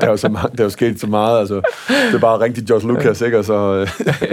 [0.00, 1.40] der, er jo så mange, der er jo sket så meget.
[1.40, 1.54] Altså,
[1.88, 3.38] det er bare til George Lucas, ikke?
[3.38, 3.88] Og så, øh.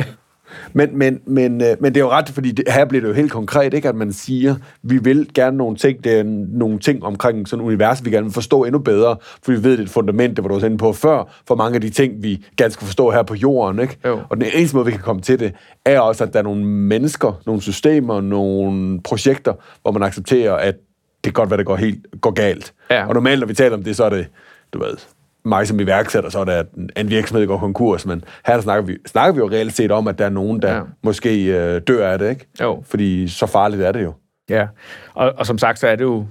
[0.74, 3.14] men, men, men, øh, men det er jo ret, fordi det, her bliver det jo
[3.14, 3.90] helt konkret, ikke?
[3.90, 6.24] At man siger, vi vil gerne nogle ting, det er
[6.58, 9.72] nogle ting omkring sådan et univers, vi gerne vil forstå endnu bedre, for vi ved,
[9.72, 11.90] det er et fundament, det var du også inde på før, for mange af de
[11.90, 13.98] ting, vi gerne skal forstå her på jorden, ikke?
[14.06, 14.20] Jo.
[14.30, 15.54] Og den eneste måde, vi kan komme til det,
[15.86, 20.76] er også, at der er nogle mennesker, nogle systemer, nogle projekter, hvor man accepterer, at
[21.24, 22.74] det kan godt være, det går helt går galt.
[22.92, 23.08] Ja.
[23.08, 24.28] Og normalt, når vi taler om det, så er det,
[24.74, 24.98] du ved,
[25.46, 26.66] mig som iværksætter, så er at
[26.98, 30.08] en virksomhed går konkurs, men her der snakker vi, snakker vi jo reelt set om,
[30.08, 30.76] at der er nogen, der ja.
[30.78, 30.82] Ja.
[31.04, 32.48] måske øh, dør af det, ikke?
[32.62, 32.84] Jo.
[32.86, 34.14] Fordi så farligt er det jo.
[34.50, 34.68] Ja,
[35.14, 36.26] og, og som sagt, så er det jo,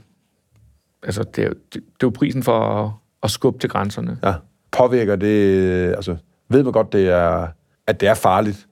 [1.02, 2.90] altså, det er, jo- det, det er jo prisen for at,
[3.22, 4.18] at skubbe til grænserne.
[4.24, 4.32] Ja.
[4.72, 6.16] Påvirker det, altså,
[6.48, 7.46] ved man godt, det er,
[7.86, 8.66] at det er farligt?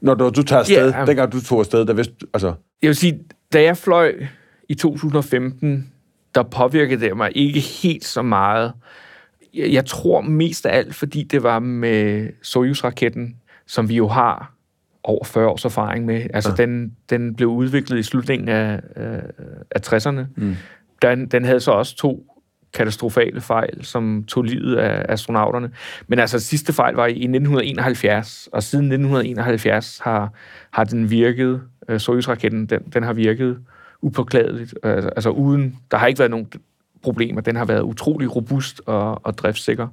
[0.00, 1.04] Når du, du tager afsted, Ja.
[1.06, 2.52] dengang du tog afsted, der vidste, altså,
[2.82, 3.20] Jeg vil sige,
[3.52, 4.12] da jeg fløj
[4.68, 5.92] i 2015,
[6.34, 8.72] der påvirkede det mig ikke helt så meget.
[9.56, 13.36] Jeg, tror mest af alt, fordi det var med Soyuz-raketten,
[13.66, 14.54] som vi jo har
[15.02, 16.26] over 40 års erfaring med.
[16.34, 16.62] Altså, ja.
[16.62, 19.22] den, den blev udviklet i slutningen af, af,
[19.70, 20.20] af 60'erne.
[20.36, 20.56] Mm.
[21.02, 22.26] Den, den havde så også to
[22.74, 25.70] katastrofale fejl, som tog livet af astronauterne.
[26.06, 30.32] Men altså, sidste fejl var i 1971, og siden 1971 har,
[30.70, 33.58] har den virket, uh, Soyuz-raketten, den, den har virket
[34.02, 34.74] upåklageligt.
[34.82, 36.48] Altså, altså uden, der har ikke været nogen
[37.04, 37.40] problemer.
[37.40, 39.88] Den har været utrolig robust og, og driftsikker.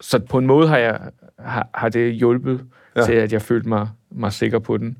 [0.00, 0.98] Så på en måde har, jeg,
[1.38, 2.60] har, har det hjulpet
[2.96, 3.00] Ja.
[3.00, 3.06] ja.
[3.06, 4.96] til, at jeg følte mig, mig sikker på den.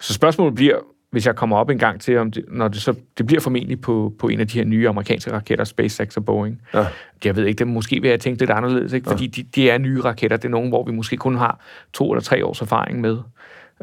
[0.00, 0.76] Så spørgsmålet bliver,
[1.10, 3.80] hvis jeg kommer op en gang til, om det, når det så, det bliver formentlig
[3.80, 6.60] på, på en af de her nye amerikanske raketter, SpaceX og Boeing.
[6.74, 6.86] Ja.
[7.24, 9.10] Jeg ved ikke, det måske vil jeg tænke lidt anderledes, ikke?
[9.10, 10.36] fordi de, de er nye raketter.
[10.36, 11.60] Det er nogen, hvor vi måske kun har
[11.92, 13.18] to eller tre års erfaring med.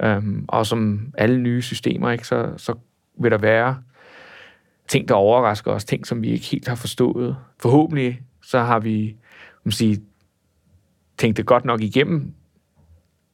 [0.03, 2.73] Um, og som alle nye systemer, ikke, så, så
[3.21, 3.77] vil der være
[4.89, 7.35] ting, der overrasker os, ting, som vi ikke helt har forstået.
[7.59, 9.15] Forhåbentlig så har vi
[9.63, 10.01] man sige,
[11.17, 12.33] tænkt det godt nok igennem,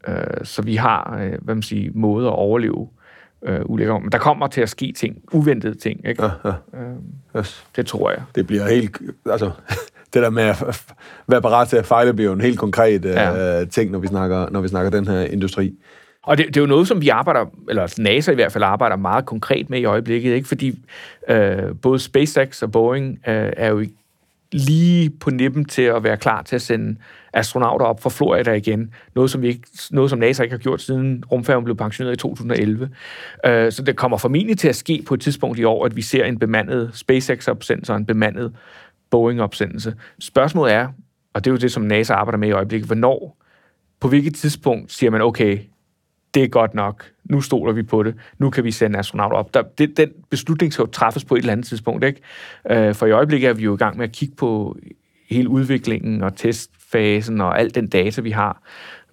[0.08, 2.90] øh, så vi har øh, hvad man siger, måder at overleve
[3.46, 4.00] øh, ulykker.
[4.00, 6.08] Men der kommer til at ske ting, uventede ting.
[6.08, 6.24] Ikke?
[6.24, 6.80] ja, ja.
[6.80, 6.96] Øh,
[7.38, 7.66] Yes.
[7.76, 8.24] det tror jeg.
[8.36, 9.52] Det bliver helt, altså,
[10.14, 10.86] det der med at
[11.28, 13.58] være parat til at fejle, bliver jo en helt konkret ja.
[13.58, 13.66] Ja.
[13.66, 15.76] ting, når vi, snakker, når vi snakker den her industri.
[16.26, 18.96] Og det, det er jo noget, som vi arbejder, eller NASA i hvert fald arbejder
[18.96, 20.48] meget konkret med i øjeblikket, ikke?
[20.48, 20.80] fordi
[21.30, 23.86] øh, både SpaceX og Boeing øh, er jo
[24.52, 26.96] lige på nippen til at være klar til at sende
[27.34, 28.94] astronauter op fra Florida igen.
[29.16, 32.18] Noget, som, vi ikke, noget, som NASA ikke har gjort siden rumfærgen blev pensioneret i
[32.18, 32.90] 2011.
[33.46, 36.02] Øh, så det kommer formentlig til at ske på et tidspunkt i år, at vi
[36.02, 38.54] ser en bemandet SpaceX-opsendelse og en bemandet
[39.10, 39.96] Boeing-opsendelse.
[40.20, 40.88] Spørgsmålet er,
[41.34, 43.38] og det er jo det, som NASA arbejder med i øjeblikket, hvornår,
[44.00, 45.60] på hvilket tidspunkt siger man, okay,
[46.36, 49.54] det er godt nok, nu stoler vi på det, nu kan vi sende astronauter op.
[49.54, 52.22] Der, det, den beslutning skal jo træffes på et eller andet tidspunkt, ikke?
[52.70, 54.78] Øh, for i øjeblikket er vi jo i gang med at kigge på
[55.30, 58.62] hele udviklingen og testfasen og al den data, vi har,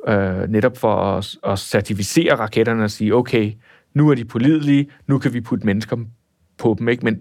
[0.08, 3.52] øh, netop for at, at certificere raketterne og sige, okay,
[3.94, 5.96] nu er de pålidelige, nu kan vi putte mennesker
[6.58, 7.04] på dem, ikke?
[7.04, 7.20] Men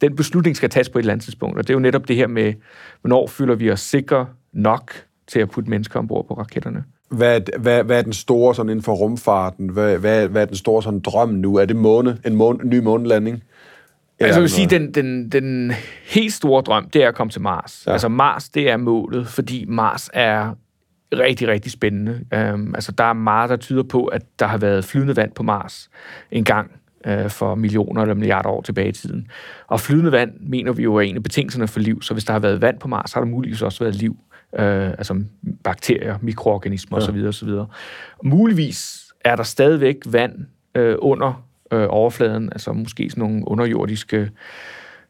[0.00, 2.16] den beslutning skal tages på et eller andet tidspunkt, og det er jo netop det
[2.16, 2.54] her med,
[3.00, 4.92] hvornår føler vi os sikre nok
[5.26, 6.84] til at putte mennesker ombord på raketterne.
[7.08, 9.68] Hvad, er- hvad, hvad er den store sådan inden for rumfarten?
[9.68, 11.56] Hvad, hvad, hvad er den store sådan drøm nu?
[11.56, 13.42] Er det måne, en, måne, en ny månelanding?
[14.20, 15.72] Altså, jeg vil sige, den, den, den
[16.08, 17.82] helt store drøm, det er at komme til Mars.
[17.86, 17.90] Ja.
[17.90, 17.92] Ja.
[17.92, 20.50] Altså, Mars, det er målet, fordi Mars er
[21.12, 22.20] rigtig, rigtig spændende.
[22.54, 25.42] Um, altså, der er meget, der tyder på, at der har været flydende vand på
[25.42, 25.90] Mars
[26.30, 26.70] en gang
[27.08, 29.26] uh, for millioner eller milliarder år tilbage i tiden.
[29.66, 32.02] Og flydende vand, mener vi jo, er en af betingelserne for liv.
[32.02, 34.16] Så hvis der har været vand på Mars, har der muligvis også været liv.
[34.52, 35.24] Uh, altså
[35.64, 37.04] bakterier, mikroorganismer ja.
[37.04, 37.26] osv.
[37.26, 37.50] osv.
[38.24, 40.34] Muligvis er der stadigvæk vand
[40.78, 44.30] uh, under øh, overfladen, altså måske sådan nogle underjordiske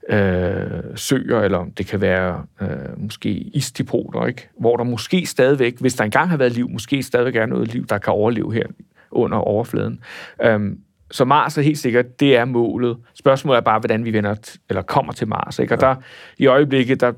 [0.09, 4.49] øh, søer, eller det kan være øh, måske isdepoter, ikke?
[4.61, 7.87] hvor der måske stadigvæk, hvis der engang har været liv, måske stadigvæk er noget liv,
[7.87, 8.67] der kan overleve her
[9.11, 10.01] under overfladen.
[10.43, 10.81] Øhm,
[11.11, 12.97] så Mars er helt sikkert, det er målet.
[13.15, 15.59] Spørgsmålet er bare, hvordan vi vender eller kommer til Mars.
[15.59, 15.75] Ikke?
[15.75, 15.95] Og der,
[16.39, 17.13] i øjeblikket, der,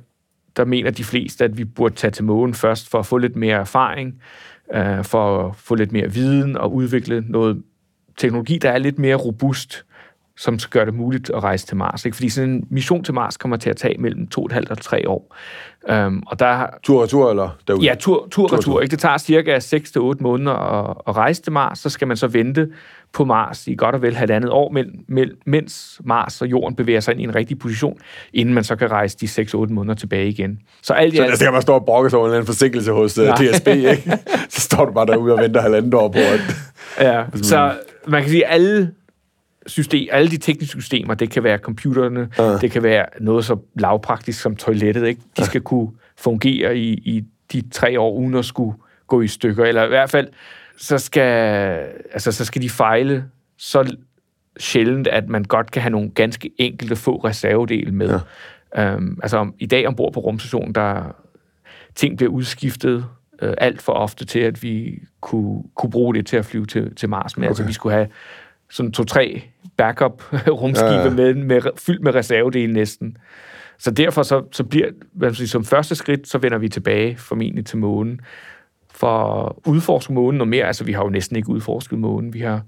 [0.60, 3.36] der mener de fleste, at vi burde tage til månen først for at få lidt
[3.36, 4.14] mere erfaring,
[4.74, 7.62] øh, for at få lidt mere viden og udvikle noget
[8.18, 9.84] teknologi, der er lidt mere robust,
[10.36, 12.04] som skal gøre det muligt at rejse til Mars.
[12.04, 12.14] Ikke?
[12.14, 14.70] Fordi sådan en mission til Mars kommer til at tage mellem to og et halvt
[14.70, 15.36] og tre år.
[15.92, 17.84] Um, og der, Tur og tur, eller derude?
[17.84, 18.72] Ja, tur, tur, Tur, tur, tur.
[18.72, 18.80] tur.
[18.80, 18.90] Ikke?
[18.90, 21.78] Det tager cirka 6-8 måneder at, at rejse til Mars.
[21.78, 22.68] Så skal man så vente
[23.12, 27.00] på Mars i godt og vel halvandet år, men, men, mens Mars og Jorden bevæger
[27.00, 27.98] sig ind i en rigtig position,
[28.32, 30.58] inden man så kan rejse de 6-8 måneder tilbage igen.
[30.82, 33.18] Så alt Så der alt, skal man stå og brokke sig over en forsinkelse hos
[33.18, 33.34] uh, Nej.
[33.36, 34.12] DSB, ikke?
[34.48, 36.40] Så står du bare derude og venter halvandet år på, at...
[37.00, 37.72] Ja, så
[38.06, 38.90] man kan sige, at alle,
[39.66, 42.58] system, alle de tekniske systemer, det kan være computerne, Ja.
[42.58, 45.20] det kan være noget så lavpraktisk som toilettet, ikke?
[45.36, 45.88] de skal kunne
[46.18, 50.10] fungere i, i de tre år, uden at skulle gå i stykker, eller i hvert
[50.10, 50.28] fald,
[50.80, 51.22] så skal,
[52.12, 53.24] altså, så skal de fejle
[53.56, 53.96] så
[54.58, 58.20] sjældent, at man godt kan have nogle ganske enkelte få reservedele med.
[58.76, 58.94] Ja.
[58.94, 61.16] Um, altså om, i dag ombord på rumstationen, der
[61.94, 63.06] ting bliver udskiftet
[63.42, 66.94] øh, alt for ofte til, at vi kunne, kunne bruge det til at flyve til,
[66.94, 67.44] til Mars med.
[67.44, 67.50] Okay.
[67.50, 68.08] Altså vi skulle have
[68.70, 69.42] sådan to-tre
[69.76, 70.22] backup
[70.62, 71.04] rumskibe ja.
[71.04, 71.10] ja.
[71.10, 73.16] med, med, fyldt med reservedele næsten.
[73.78, 77.16] Så derfor så, så bliver, hvad man siger, som første skridt, så vender vi tilbage
[77.16, 78.20] formentlig til månen
[79.00, 80.64] for at udforske månen noget mere.
[80.64, 82.34] Altså, vi har jo næsten ikke udforsket månen.
[82.34, 82.62] Vi har,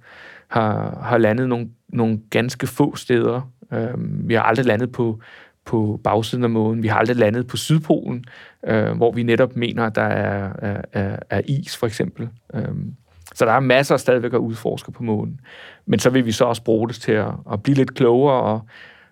[0.49, 3.51] har, har landet nogle, nogle ganske få steder.
[3.72, 5.20] Øhm, vi har aldrig landet på,
[5.64, 6.83] på bagsiden af månen.
[6.83, 8.24] Vi har aldrig landet på Sydpolen,
[8.66, 12.28] øh, hvor vi netop mener, at der er, er, er, er is, for eksempel.
[12.55, 12.95] Øhm,
[13.35, 15.41] så der er masser stadigvæk at udforske på månen.
[15.87, 18.61] Men så vil vi så også bruge det til at, at blive lidt klogere og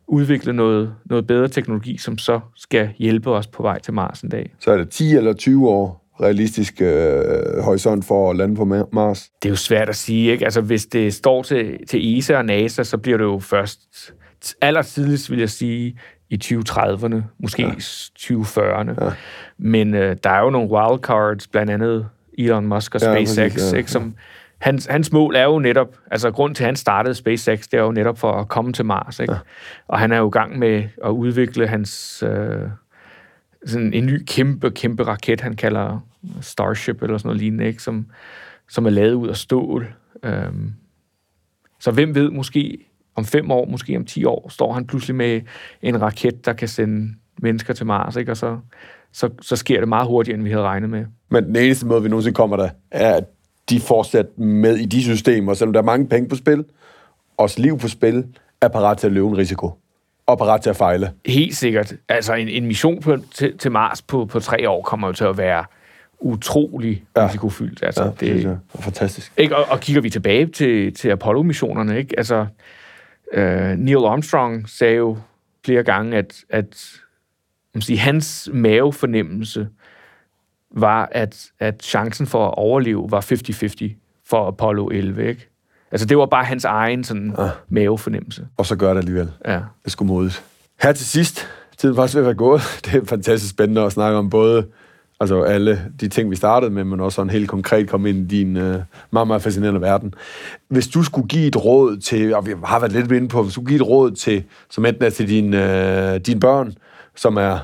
[0.06, 4.30] udvikle noget, noget bedre teknologi, som så skal hjælpe os på vej til Mars en
[4.30, 4.54] dag.
[4.58, 8.88] Så er det 10 eller 20 år realistisk øh, horisont for at lande på Ma-
[8.92, 9.30] Mars.
[9.42, 10.44] Det er jo svært at sige, ikke?
[10.44, 13.80] Altså, hvis det står til, til ESA og NASA, så bliver det jo først
[14.60, 15.98] allertidligst, vil jeg sige,
[16.30, 17.72] i 2030'erne, måske ja.
[18.20, 19.04] 2040'erne.
[19.04, 19.10] Ja.
[19.58, 22.06] Men øh, der er jo nogle wildcards, blandt andet
[22.38, 23.90] Elon Musk og Ja, SpaceX, præcis, ja, ikke?
[23.90, 24.14] Som,
[24.58, 27.82] hans, hans mål er jo netop, altså grund til, at han startede SpaceX, det er
[27.82, 29.32] jo netop for at komme til Mars, ikke?
[29.32, 29.38] Ja.
[29.88, 32.68] Og han er jo i gang med at udvikle hans, øh,
[33.66, 36.06] sådan en ny kæmpe, kæmpe raket, han kalder
[36.40, 37.82] Starship eller sådan noget lignende, ikke?
[37.82, 38.06] Som,
[38.68, 39.94] som er lavet ud af stål.
[40.22, 40.72] Øhm,
[41.80, 42.78] så hvem ved, måske
[43.14, 45.40] om fem år, måske om ti år, står han pludselig med
[45.82, 48.32] en raket, der kan sende mennesker til Mars, ikke?
[48.32, 48.58] og så,
[49.12, 51.04] så, så sker det meget hurtigere, end vi havde regnet med.
[51.28, 53.24] Men den eneste måde, vi nogensinde kommer der, er, at
[53.70, 56.64] de fortsat med i de systemer, selvom der er mange penge på spil,
[57.36, 58.24] også liv på spil,
[58.60, 59.72] er parat til at løbe en risiko.
[60.26, 61.12] Og parat til at fejle.
[61.26, 61.94] Helt sikkert.
[62.08, 65.24] Altså en, en mission på, til, til Mars på, på tre år kommer jo til
[65.24, 65.64] at være
[66.20, 67.26] utrolig Ja.
[67.26, 67.82] risikofyldt.
[67.82, 69.32] Altså, Ja, det, det er fantastisk.
[69.36, 69.56] Ikke?
[69.56, 72.14] Og, og kigger vi tilbage til, til Apollo-missionerne, ikke?
[72.18, 72.46] Altså,
[73.32, 75.18] øh, Neil Armstrong sagde jo
[75.64, 76.90] flere gange, at, at
[77.74, 79.68] man sige, hans mavefornemmelse
[80.74, 83.20] var, at, at chancen for at overleve var
[83.90, 85.46] 50-50 for Apollo 11, ikke?
[85.92, 87.48] Altså, det var bare hans egen sådan, Ja.
[87.68, 88.46] mavefornemmelse.
[88.56, 89.30] Og så gør det alligevel.
[89.46, 89.60] Ja.
[89.84, 90.44] Det sgu modigt.
[90.82, 91.46] Her til sidst,
[91.76, 92.60] tiden faktisk ved at være gået.
[92.84, 94.66] Det er fantastisk spændende at snakke om både
[95.20, 98.36] altså alle de ting, vi startede med, men også sådan helt konkret komme ind i
[98.36, 98.78] din øh,
[99.10, 100.14] meget, meget fascinerende verden.
[100.68, 103.54] Hvis du skulle give et råd til, og vi har været lidt inde på, hvis
[103.54, 106.74] du skulle give et råd til, som enten er til dine, øh, dine børn,
[107.16, 107.58] som er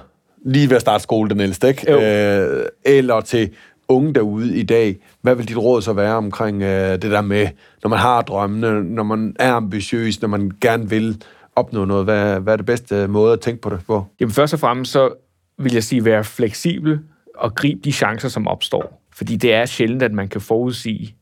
[0.44, 1.92] lige ved at starte skole, den ældste, ikke?
[1.92, 2.00] Jo.
[2.00, 3.50] Øh, eller til
[3.88, 7.48] unge derude i dag, hvad vil dit råd så være omkring øh, det der med,
[7.82, 11.22] når man har drømmene, når man er ambitiøs, når man gerne vil
[11.56, 14.06] opnå noget, hvad, hvad er det bedste måde at tænke på det på?
[14.20, 15.10] Jamen først og fremmest så
[15.58, 17.00] vil jeg sige, være fleksibel
[17.36, 19.02] og gribe de chancer, som opstår.
[19.12, 21.16] Fordi det er sjældent, at man kan forudsige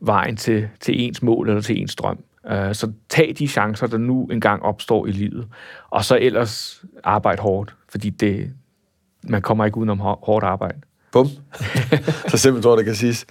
[0.00, 2.18] vejen til, til ens mål eller til ens drøm.
[2.50, 5.48] Øh, så tag de chancer, der nu engang opstår i livet,
[5.90, 8.50] og så ellers arbejde hårdt, fordi det,
[9.22, 10.80] man kommer ikke udenom hårdt arbejde.
[11.12, 11.26] Bum.
[12.30, 13.26] så simpelthen tror jeg, det kan siges.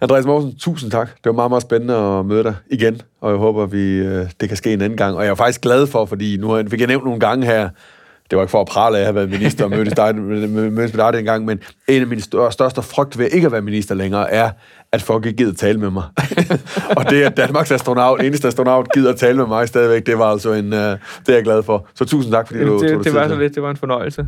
[0.00, 1.08] Andreas Morgensen, tusind tak.
[1.08, 4.48] Det var meget, meget spændende at møde dig igen, og jeg håber, vi, øh, det
[4.48, 5.16] kan ske en anden gang.
[5.16, 7.68] Og jeg er faktisk glad for, fordi nu fik jeg nævnt nogle gange her,
[8.30, 10.94] det var ikke for at prale af at have været minister og mødtes, dig, mødtes
[10.94, 14.32] med dig dengang, men en af mine største frygt ved ikke at være minister længere,
[14.32, 14.50] er,
[14.92, 16.04] at folk ikke gider tale med mig.
[16.98, 20.52] og det, at Danmarks astronaut, eneste astronaut, gider tale med mig stadigvæk, det var altså
[20.52, 20.98] en, uh, det
[21.28, 21.88] er jeg glad for.
[21.94, 23.76] Så tusind tak, fordi du det, tog det Det var så lidt, det var en
[23.76, 24.26] fornøjelse.